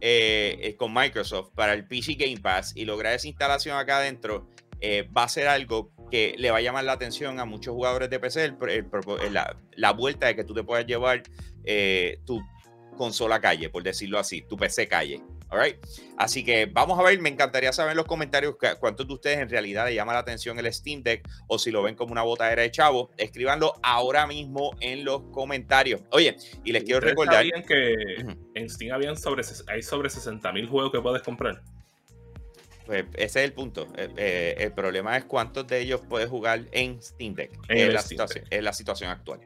[0.00, 4.48] eh, con Microsoft, para el PC Game Pass y lograr esa instalación acá adentro,
[5.16, 8.18] va a ser algo que le va a llamar la atención a muchos jugadores de
[8.18, 8.54] PC,
[9.30, 11.22] la, la, vuelta de que tú te puedas llevar
[12.24, 12.40] tu
[12.96, 15.22] consola calle, por decirlo así, tu PC calle.
[15.50, 15.76] Alright.
[16.16, 19.48] Así que vamos a ver, me encantaría saber en los comentarios cuántos de ustedes en
[19.48, 22.62] realidad le llama la atención el Steam Deck o si lo ven como una botadera
[22.62, 23.10] de chavo.
[23.16, 26.02] Escríbanlo ahora mismo en los comentarios.
[26.10, 27.44] Oye, y les quiero recordar.
[27.66, 27.94] que
[28.54, 31.62] en Steam habían sobre, hay sobre 60 mil juegos que puedes comprar?
[32.86, 33.86] Pues ese es el punto.
[33.96, 37.52] Eh, eh, el problema es cuántos de ellos puedes jugar en Steam Deck.
[37.68, 39.40] En, la, situación, en la situación actual.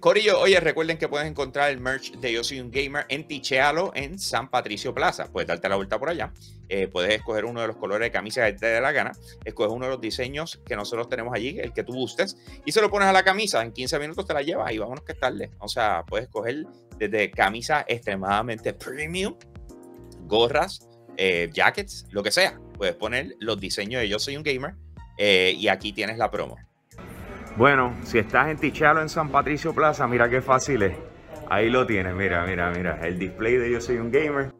[0.00, 3.92] Corillo, oye, recuerden que puedes encontrar el merch de Yo Soy un Gamer en Tichealo
[3.94, 5.30] en San Patricio Plaza.
[5.32, 6.32] Puedes darte la vuelta por allá.
[6.68, 9.12] Eh, puedes escoger uno de los colores de camisa que te dé la gana.
[9.44, 12.82] Escoges uno de los diseños que nosotros tenemos allí, el que tú gustes, y se
[12.82, 13.62] lo pones a la camisa.
[13.62, 15.50] En 15 minutos te la llevas y vámonos que es tarde.
[15.58, 16.66] O sea, puedes escoger
[16.98, 19.36] desde camisa extremadamente premium,
[20.26, 22.60] gorras, eh, jackets, lo que sea.
[22.76, 24.74] Puedes poner los diseños de Yo Soy un Gamer
[25.16, 26.56] eh, y aquí tienes la promo.
[27.58, 30.96] Bueno, si estás en Tichalo en San Patricio Plaza, mira qué fácil es.
[31.50, 33.04] Ahí lo tienes, mira, mira, mira.
[33.04, 34.52] El display de Yo Soy un Gamer.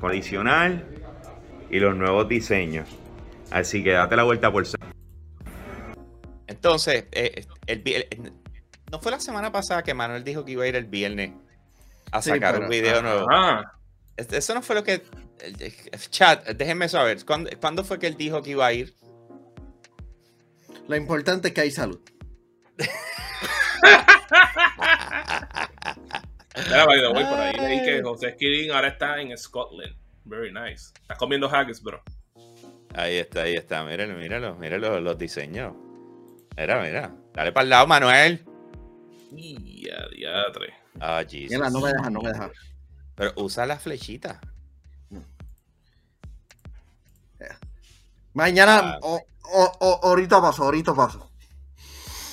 [0.00, 0.82] Adicional.
[1.68, 2.88] Y los nuevos diseños.
[3.50, 4.64] Así que date la vuelta por
[6.46, 8.08] Entonces, eh, el,
[8.90, 11.32] no fue la semana pasada que Manuel dijo que iba a ir el viernes
[12.12, 13.26] a sacar un video nuevo.
[14.16, 15.02] Eso no fue lo que.
[16.08, 17.18] Chat, déjenme saber.
[17.26, 18.94] ¿Cuándo fue que él dijo que iba a ir?
[20.88, 22.00] Lo importante es que hay salud.
[26.56, 29.96] Mira, by the way, por ahí leí que José Skilling ahora está en Scotland.
[30.24, 30.92] Very nice.
[31.02, 32.02] Estás comiendo haggis, bro.
[32.94, 33.84] Ahí está, ahí está.
[33.84, 35.74] Míralo, míralo, míralo los diseños.
[36.56, 37.14] Mira, mira.
[37.32, 38.44] Dale para el lado, Manuel.
[39.36, 40.74] Y a diatre.
[41.00, 41.50] Ah, Jesus.
[41.50, 42.50] Mira, no me deja, no me deja.
[43.16, 44.40] Pero usa la flechita.
[48.34, 49.18] Mañana, ah
[50.02, 51.30] ahorita paso, ahorita paso.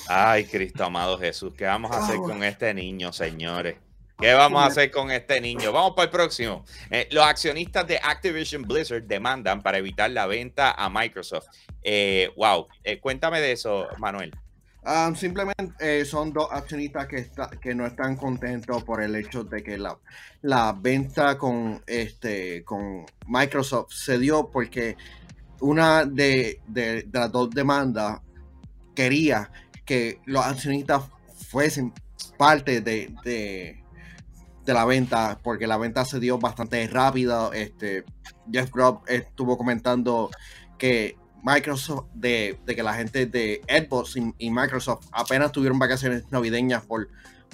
[0.08, 3.76] Ay, Cristo amado Jesús, ¿qué vamos a hacer con este niño, señores?
[4.18, 5.72] ¿Qué vamos a hacer con este niño?
[5.72, 6.64] Vamos para el próximo.
[6.90, 11.46] Eh, los accionistas de Activision Blizzard demandan para evitar la venta a Microsoft.
[11.82, 14.32] Eh, wow, eh, cuéntame de eso, Manuel.
[14.84, 17.30] Ah, simplemente son dos accionistas que,
[17.60, 19.96] que no están contentos por el hecho de que la,
[20.42, 24.96] la venta con, este, con Microsoft se dio porque
[25.62, 26.60] una de,
[27.12, 28.20] las dos demandas
[28.94, 29.50] quería
[29.84, 31.04] que los accionistas
[31.48, 31.92] fuesen
[32.36, 37.50] parte de, de, la venta, porque la venta se dio bastante rápida.
[37.54, 38.04] Este,
[38.50, 40.30] Jeff Grubb estuvo comentando
[40.78, 47.08] que Microsoft, de, que la gente de Xbox y, Microsoft apenas tuvieron vacaciones navideñas por,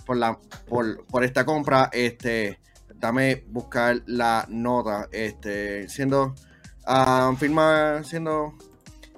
[0.06, 1.90] por, la, por, esta compra.
[1.92, 2.58] Este,
[2.94, 5.08] dame buscar la nota.
[5.12, 6.34] Este, siendo
[6.90, 8.54] Ah, firma siendo.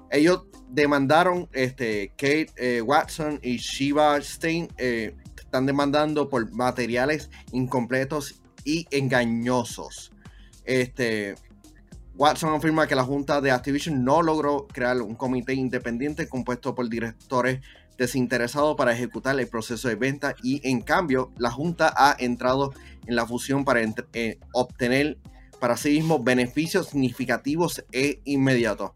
[0.09, 4.67] Ellos demandaron este, Kate eh, Watson y Shiva Stein.
[4.77, 10.11] Eh, están demandando por materiales incompletos y engañosos.
[10.65, 11.35] Este,
[12.15, 16.89] Watson afirma que la junta de Activision no logró crear un comité independiente compuesto por
[16.89, 17.61] directores
[17.97, 22.73] desinteresados para ejecutar el proceso de venta y en cambio la junta ha entrado
[23.05, 23.79] en la fusión para
[24.11, 25.17] eh, obtener
[25.61, 28.91] para sí mismo beneficios significativos e inmediatos.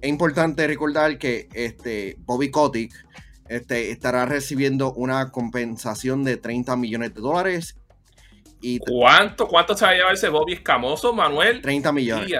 [0.00, 2.92] es importante recordar que este, Bobby Kotick
[3.48, 7.76] este, estará recibiendo una compensación de 30 millones de dólares.
[8.62, 9.46] Y ¿Cuánto?
[9.46, 11.60] ¿Cuánto se va a llevar ese Bobby escamoso, Manuel?
[11.60, 12.32] 30 millones.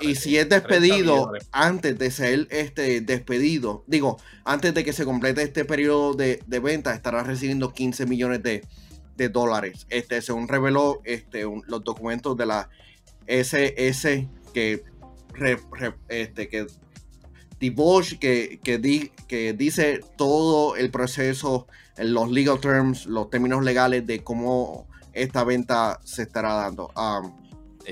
[0.00, 5.42] y si es despedido antes de ser este, despedido, digo, antes de que se complete
[5.42, 8.64] este periodo de, venta, estará recibiendo 15 millones de,
[9.18, 9.86] de dólares.
[9.90, 12.70] Este, según reveló este, los documentos de la
[13.26, 14.82] SS que,
[16.08, 16.66] este, que
[18.20, 21.66] que, que, que dice todo el proceso,
[21.96, 26.90] los legal terms, los términos legales de cómo esta venta se estará dando.
[26.96, 27.32] Um,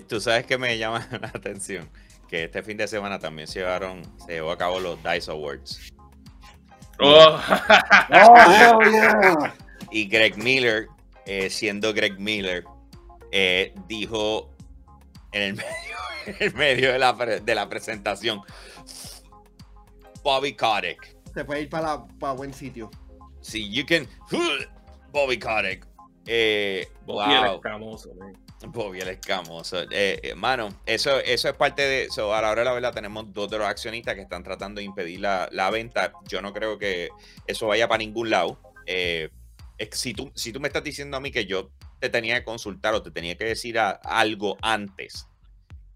[0.08, 1.88] Tú sabes que me llama la atención
[2.28, 5.92] que este fin de semana también se llevaron, se llevó a cabo los DICE Awards.
[6.98, 7.38] Oh.
[8.12, 8.78] oh
[9.90, 10.88] y Greg Miller,
[11.26, 12.64] eh, siendo Greg Miller,
[13.32, 14.54] eh, dijo
[15.32, 15.54] en el
[16.54, 18.40] medio, medio de, la, de la presentación.
[20.22, 21.16] Bobby Kotick.
[21.34, 22.90] Se puede ir para, para buen sitio.
[23.40, 24.08] Sí, you can.
[25.12, 25.86] Bobby Kotick.
[26.26, 27.54] Eh, Bobby el wow.
[27.56, 28.46] escamoso, man.
[28.68, 29.82] Bobby el escamoso.
[29.82, 32.34] Eh, eh, mano, eso, eso es parte de eso.
[32.34, 34.84] A la hora de la verdad, tenemos dos de los accionistas que están tratando de
[34.84, 36.12] impedir la, la venta.
[36.26, 37.10] Yo no creo que
[37.46, 38.58] eso vaya para ningún lado.
[38.86, 39.28] Eh,
[39.92, 41.70] si, tú, si tú me estás diciendo a mí que yo
[42.00, 45.26] te tenía que consultar o te tenía que decir a- algo antes,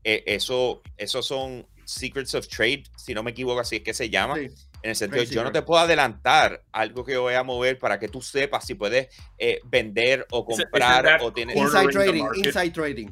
[0.05, 4.09] eh, eso, eso son secrets of trade, si no me equivoco, así es que se
[4.11, 4.37] llama.
[4.37, 4.47] Sí.
[4.83, 7.99] En el sentido, yo no te puedo adelantar algo que yo voy a mover para
[7.99, 13.09] que tú sepas si puedes eh, vender o comprar o tienes Inside trading, inside trading.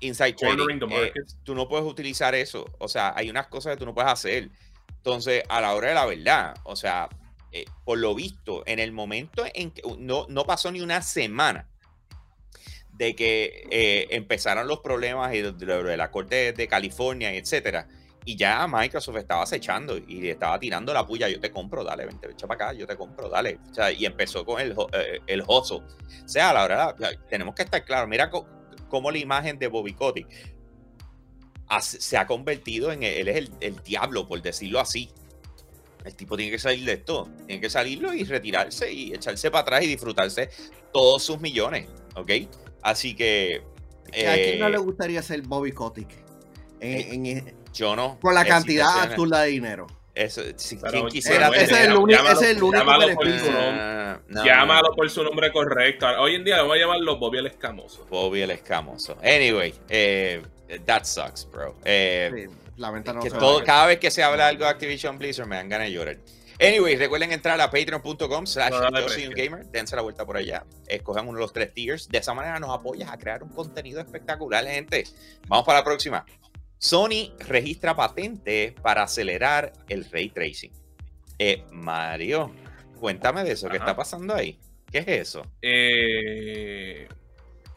[0.00, 0.78] inside trading.
[0.82, 1.24] Eh, market.
[1.44, 2.64] tú no puedes utilizar eso.
[2.80, 4.50] O sea, hay unas cosas que tú no puedes hacer.
[4.96, 7.08] Entonces, a la hora de la verdad, o sea,
[7.60, 11.68] eh, por lo visto, en el momento en que no, no pasó ni una semana
[12.92, 17.86] de que eh, empezaron los problemas de, de- de la Corte de California, y etcétera,
[18.24, 22.28] y ya Microsoft estaba acechando y estaba tirando la puya, yo te compro, dale, vente,
[22.30, 23.60] echa para acá, yo te compro, dale.
[23.70, 25.76] O sea, y empezó con el, ho- eh, el hustle.
[26.24, 26.62] O sea, la
[26.94, 28.30] de la- tenemos que estar claros, mira
[28.88, 30.26] cómo la imagen de Bobby Kotick
[31.80, 35.10] se ha convertido en, él es el, el diablo, por decirlo así.
[36.06, 39.62] El tipo tiene que salir de esto, tiene que salirlo y retirarse y echarse para
[39.62, 40.48] atrás y disfrutarse
[40.92, 42.30] todos sus millones, ¿ok?
[42.82, 43.62] Así que...
[44.12, 46.08] ¿Que ¿A quién no eh, le gustaría ser Bobby Kotick?
[46.80, 48.18] En- en- yo no.
[48.20, 49.86] por la eh, cantidad absurda de dinero.
[50.14, 53.14] Eso, si Pero, quien quisiera ese es el único- llámalo- ese es el único llámalo
[53.16, 54.16] por su nombre.
[54.28, 56.06] No, Llámalo por su nombre correcto.
[56.20, 58.06] Hoy en día lo vamos a llamarlo Bobby el escamoso.
[58.08, 59.18] Bobby el escamoso.
[59.22, 60.40] Anyway, eh,
[60.86, 61.74] that sucks, bro.
[61.84, 64.48] Eh, Sí, la venta no que se va todo, a cada vez que se habla
[64.48, 66.18] algo de Activision Blizzard me dan ganas de llorar.
[66.58, 70.64] Anyway, recuerden entrar a patreon.com slash yo soy un gamer, dense la vuelta por allá,
[70.86, 74.00] escojan uno de los tres tiers, de esa manera nos apoyas a crear un contenido
[74.00, 75.04] espectacular, gente.
[75.48, 76.24] Vamos para la próxima.
[76.78, 80.72] Sony registra patente para acelerar el ray tracing.
[81.38, 82.54] Eh, Mario,
[82.98, 84.58] cuéntame de eso, ¿qué está pasando ahí?
[84.90, 85.42] ¿Qué es eso?
[85.60, 87.06] Eh,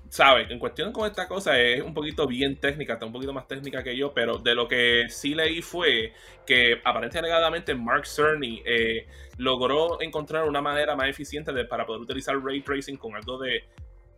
[0.09, 0.49] ¿Sabes?
[0.49, 3.83] En cuestión con esta cosa es un poquito bien técnica, está un poquito más técnica
[3.83, 6.13] que yo, pero de lo que sí leí fue
[6.47, 9.05] que aparentemente alegadamente Mark Cerny eh,
[9.37, 13.63] logró encontrar una manera más eficiente de, para poder utilizar ray tracing con algo de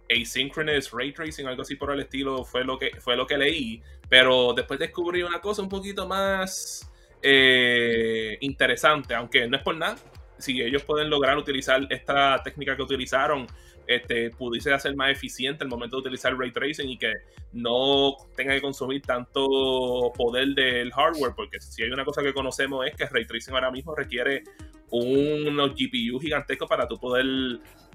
[0.09, 3.81] asynchronous ray tracing, algo así por el estilo, fue lo que, fue lo que leí,
[4.07, 6.89] pero después descubrí una cosa un poquito más
[7.21, 9.97] eh, interesante, aunque no es por nada,
[10.37, 13.45] si ellos pueden lograr utilizar esta técnica que utilizaron,
[13.87, 17.13] este, pudiese hacer más eficiente el momento de utilizar ray tracing y que
[17.53, 22.85] no tenga que consumir tanto poder del hardware, porque si hay una cosa que conocemos
[22.85, 24.43] es que ray tracing ahora mismo requiere
[24.91, 27.25] unos GPU gigantescos para tú poder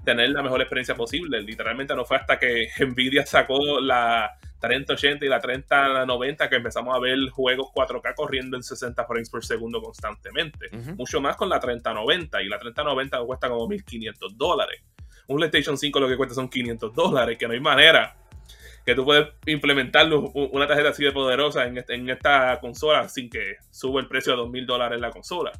[0.03, 1.41] tener la mejor experiencia posible.
[1.41, 6.99] Literalmente no fue hasta que Nvidia sacó la 3080 y la 3090 que empezamos a
[6.99, 10.69] ver juegos 4K corriendo en 60 frames por segundo constantemente.
[10.95, 14.81] Mucho más con la 3090 y la 3090 cuesta como 1500 dólares.
[15.27, 18.15] Un PlayStation 5 lo que cuesta son 500 dólares, que no hay manera
[18.87, 23.99] que tú puedes implementar una tarjeta así de poderosa en, esta consola sin que suba
[23.99, 25.51] el precio a 2000 dólares la consola.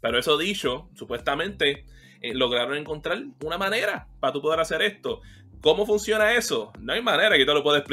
[0.00, 1.86] Pero eso dicho, supuestamente
[2.22, 5.22] eh, lograron encontrar una manera para tú poder hacer esto.
[5.60, 6.72] ¿Cómo funciona eso?
[6.78, 7.84] No hay manera que yo te lo pueda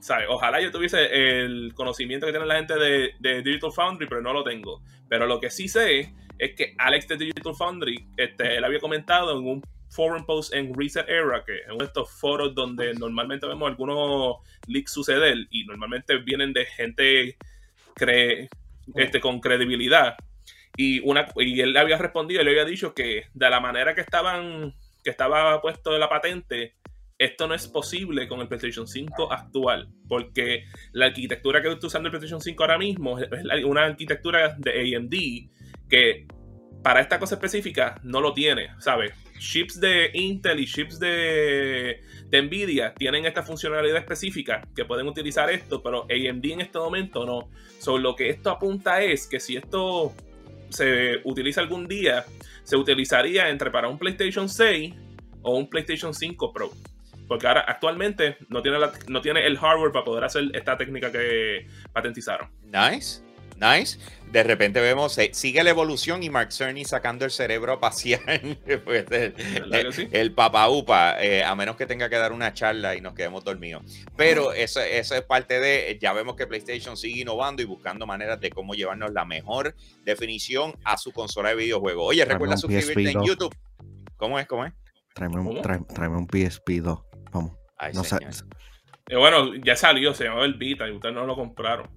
[0.00, 0.26] ¿sabes?
[0.30, 4.32] Ojalá yo tuviese el conocimiento que tiene la gente de, de Digital Foundry, pero no
[4.32, 4.80] lo tengo.
[5.10, 9.38] Pero lo que sí sé es que Alex de Digital Foundry, este, él había comentado
[9.38, 9.62] en un
[9.92, 14.36] forum post en Reset Era, que es uno de estos foros donde normalmente vemos algunos
[14.66, 17.36] leaks suceder y normalmente vienen de gente
[17.94, 18.48] cre-
[18.96, 20.16] este, con credibilidad.
[20.76, 24.00] Y, una, y él le había respondido, le había dicho que de la manera que
[24.00, 24.74] estaban,
[25.04, 26.74] que estaba puesto la patente,
[27.18, 32.08] esto no es posible con el PlayStation 5 actual, porque la arquitectura que está usando
[32.08, 33.28] el PlayStation 5 ahora mismo es
[33.64, 36.26] una arquitectura de AMD que
[36.82, 39.12] para esta cosa específica no lo tiene, ¿sabes?
[39.38, 42.00] Chips de Intel y chips de,
[42.32, 47.50] Nvidia tienen esta funcionalidad específica que pueden utilizar esto, pero AMD en este momento no.
[47.78, 50.14] So, lo que esto apunta es que si esto
[50.70, 52.24] se utiliza algún día,
[52.62, 54.94] se utilizaría entre para un PlayStation 6
[55.42, 56.70] o un PlayStation 5 Pro.
[57.28, 58.78] Porque ahora actualmente no tiene,
[59.08, 62.48] no tiene el hardware para poder hacer esta técnica que patentizaron.
[62.64, 63.22] Nice,
[63.56, 63.98] nice.
[64.32, 68.22] De repente vemos, eh, sigue la evolución y Mark Cerny sacando el cerebro a pasear.
[68.84, 70.08] Pues, el, ¿Verdad que sí?
[70.10, 73.44] el papá upa, eh, a menos que tenga que dar una charla y nos quedemos
[73.44, 73.82] dormidos.
[74.16, 78.40] Pero eso, eso es parte de, ya vemos que PlayStation sigue innovando y buscando maneras
[78.40, 79.74] de cómo llevarnos la mejor
[80.04, 82.06] definición a su consola de videojuegos.
[82.08, 83.26] Oye, recuerda suscribirte en PSP 2.
[83.26, 83.56] YouTube.
[84.16, 84.46] ¿Cómo es?
[84.46, 84.72] ¿Cómo es?
[85.12, 86.98] Tráeme un, tráeme, tráeme un PSP 2.
[87.32, 87.52] Vamos.
[87.76, 88.02] Ay, No.
[89.08, 91.90] Eh, bueno, ya salió, se llamaba el Vita y ustedes no lo compraron.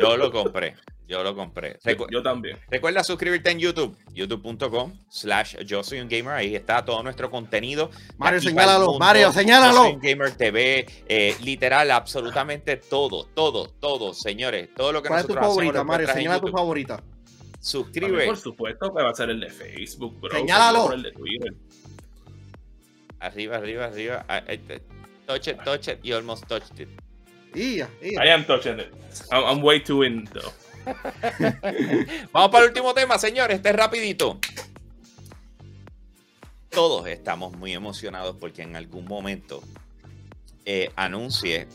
[0.00, 0.76] Yo lo compré.
[1.08, 1.78] Yo lo compré.
[1.82, 2.58] Yo, yo también.
[2.70, 6.34] Recuerda suscribirte en YouTube, youtube.com slash yo soy un gamer.
[6.34, 7.90] Ahí está todo nuestro contenido.
[8.18, 8.98] Mario, señálalo, mundo.
[8.98, 9.98] Mario, señálalo.
[10.02, 14.68] gamer TV, eh, literal, absolutamente todo, todo, todo, señores.
[14.76, 16.12] Todo lo que ¿Cuál es tu nosotros hacemos favorita, lo Mario?
[16.12, 16.96] Señala tu favorita.
[16.98, 17.02] Mí,
[17.58, 18.26] Suscribe.
[18.26, 20.30] por supuesto que va a ser el de Facebook, bro.
[20.30, 20.92] Señálalo.
[20.92, 21.54] El de Twitter.
[23.20, 24.26] Arriba, arriba, arriba.
[24.28, 24.80] Ah, eh, eh,
[25.26, 26.00] Touch it, touch it.
[26.02, 26.88] You almost touched it.
[27.54, 28.92] I am touching it.
[29.32, 30.52] I'm, I'm way too in, though.
[32.32, 33.56] Vamos para el último tema, señores.
[33.56, 34.38] Este es rapidito.
[36.70, 39.62] Todos estamos muy emocionados porque en algún momento
[40.64, 41.66] eh, anuncie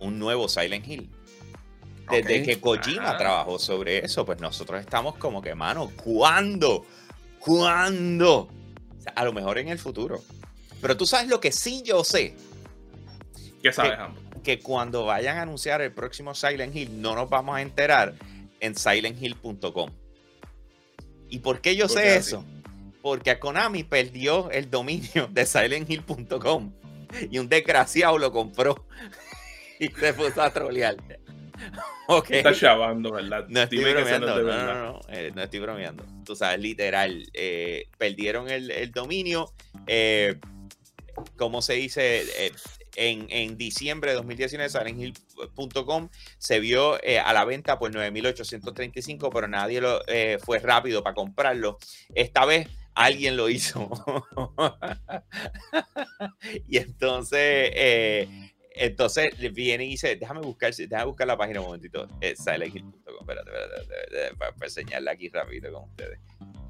[0.00, 1.08] un nuevo Silent Hill.
[2.10, 3.16] Desde que Kojima Ah.
[3.16, 6.84] trabajó sobre eso, pues nosotros estamos como que, mano, ¿cuándo?
[7.38, 8.48] ¿Cuándo?
[8.98, 10.22] O sea, a lo mejor en el futuro.
[10.80, 12.34] Pero tú sabes lo que sí yo sé,
[13.62, 14.31] ¿Qué sabes, ¿Qué?
[14.42, 18.14] Que cuando vayan a anunciar el próximo Silent Hill, no nos vamos a enterar
[18.60, 19.90] en silenthill.com.
[21.28, 22.44] ¿Y por qué yo ¿Por sé qué eso?
[23.00, 26.72] Porque Konami perdió el dominio de silenthill.com
[27.30, 28.86] y un desgraciado lo compró
[29.80, 30.96] y se puso a trolear.
[32.08, 32.30] Ok.
[32.32, 33.46] Estás chavando, ¿verdad?
[33.48, 36.04] No estoy Dime bromeando, no no, es no, no, eh, no estoy bromeando.
[36.24, 39.52] Tú sabes, literal, eh, perdieron el, el dominio.
[39.86, 40.34] eh,
[41.36, 42.24] ¿Cómo se dice?
[42.96, 49.48] En, en diciembre de 2019, SilentHill.com se vio eh, a la venta por 9.835, pero
[49.48, 51.78] nadie lo, eh, fue rápido para comprarlo.
[52.14, 53.88] Esta vez alguien lo hizo.
[56.68, 58.28] y entonces, eh,
[58.74, 62.84] entonces viene y dice, déjame buscar, déjame buscar la página un momentito, eh, espérate,
[63.20, 63.50] espérate,
[64.38, 66.18] para, para enseñarla aquí rápido con ustedes.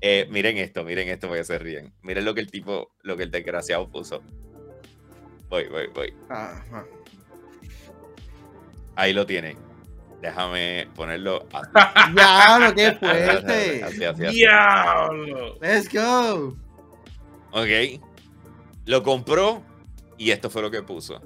[0.04, 1.92] Eh, miren esto, miren esto porque se ríen.
[2.02, 4.20] Miren lo que el tipo, lo que el desgraciado puso.
[5.53, 6.14] Voy, voy, voy.
[6.30, 6.86] Ajá.
[8.96, 9.59] Ahí lo tienen.
[10.22, 11.46] Déjame ponerlo.
[12.14, 13.84] Diablo, qué fuerte.
[13.84, 14.36] así, así, así.
[14.38, 15.59] ¡Diablo!
[15.61, 16.57] Let's go.
[17.50, 18.00] Ok.
[18.86, 19.62] Lo compró
[20.16, 21.20] y esto fue lo que puso.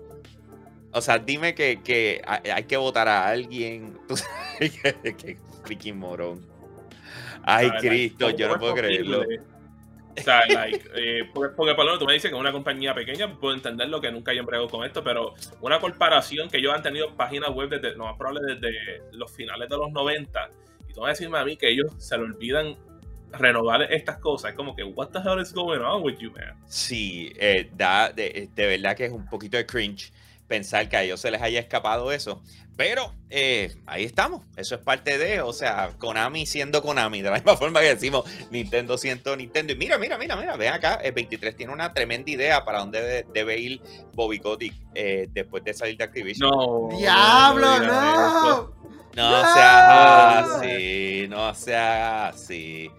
[0.90, 3.96] O sea, dime que, que hay que votar a alguien.
[4.08, 4.76] Tú sabes
[5.62, 6.44] freaking morón.
[7.44, 9.22] Ay, Cristo, yo no ¿cómo puedo creerlo.
[10.18, 12.94] O sea, like, eh, porque, porque por lo menos tú me dices que una compañía
[12.94, 16.82] pequeña, puedo entenderlo que nunca hayan bregado con esto, pero una corporación que ellos han
[16.82, 20.50] tenido páginas web desde, no más probable desde los finales de los 90,
[20.88, 22.76] y tú vas a decirme a mí que ellos se le olvidan
[23.32, 26.56] renovar estas cosas, es como que, what the hell is going on with you, man?
[26.66, 30.12] Sí, eh, da, de, de verdad que es un poquito de cringe
[30.46, 32.42] pensar que a ellos se les haya escapado eso.
[32.76, 34.42] Pero eh, ahí estamos.
[34.56, 38.24] Eso es parte de, o sea, Konami siendo Konami, de la misma forma que decimos
[38.50, 39.72] Nintendo siendo Nintendo.
[39.72, 43.00] Y mira, mira, mira, mira, ven acá, el 23 tiene una tremenda idea para dónde
[43.00, 43.80] debe, debe ir
[44.12, 46.50] Bobby Kotick eh, después de salir de Activision.
[46.50, 46.88] No.
[46.96, 48.76] Diablo, no.
[49.16, 49.54] No ¡No!
[49.54, 52.90] seas así, no seas así.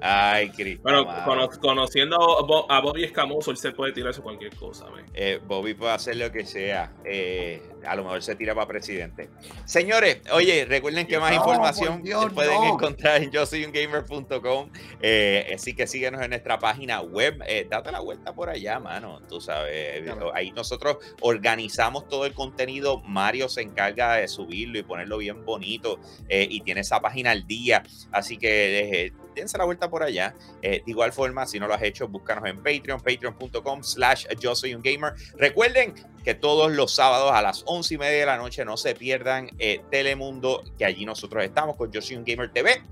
[0.00, 0.82] Ay, Cristo.
[0.82, 4.86] Bueno, cono- conociendo a Bo- a Bobby Escamoso, él se puede tirarse cualquier cosa.
[5.14, 6.92] Eh, Bobby puede hacer lo que sea.
[7.04, 9.30] Eh, a lo mejor se tira para presidente.
[9.64, 12.74] Señores, oye, recuerden que más No, información Dios, pueden no.
[12.74, 14.70] encontrar en yo soy un gamer.com.
[15.00, 17.42] Eh, así que síguenos en nuestra página web.
[17.46, 19.20] Eh, date la vuelta por allá, mano.
[19.28, 20.34] Tú sabes, Claro.
[20.34, 23.00] ahí nosotros organizamos todo el contenido.
[23.02, 25.98] Mario se encarga de subirlo y ponerlo bien bonito.
[26.28, 27.82] eh, y tiene esa página al día.
[28.10, 30.34] Así que eh, dense la vuelta por allá.
[30.62, 34.54] Eh, de igual forma, si no lo has hecho, búscanos en Patreon, patreon.com slash yo
[34.56, 35.12] soy un gamer.
[35.36, 35.94] Recuerden
[36.26, 39.48] que todos los sábados a las once y media de la noche no se pierdan
[39.60, 42.82] eh, Telemundo, que allí nosotros estamos con Yo soy un gamer TV.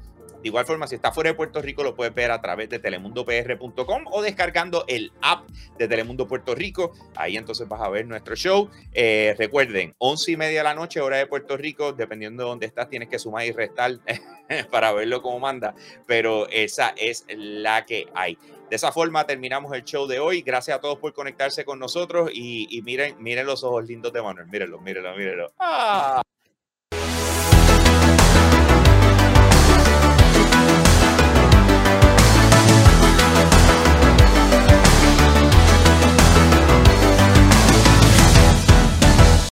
[0.40, 2.78] De igual forma, si estás fuera de Puerto Rico, lo puedes ver a través de
[2.78, 6.92] telemundopr.com o descargando el app de Telemundo Puerto Rico.
[7.16, 8.70] Ahí entonces vas a ver nuestro show.
[8.92, 12.66] Eh, recuerden, once y media de la noche, hora de Puerto Rico, dependiendo de dónde
[12.66, 13.98] estás, tienes que sumar y restar
[14.70, 15.74] para verlo como manda.
[16.06, 18.38] Pero esa es la que hay.
[18.74, 20.42] De esa forma terminamos el show de hoy.
[20.42, 24.48] Gracias a todos por conectarse con nosotros y, miren, miren los ojos lindos de Manuel.
[24.48, 25.52] Mírenlo, mírenlo, mírenlo.
[25.60, 26.20] ¡Ah!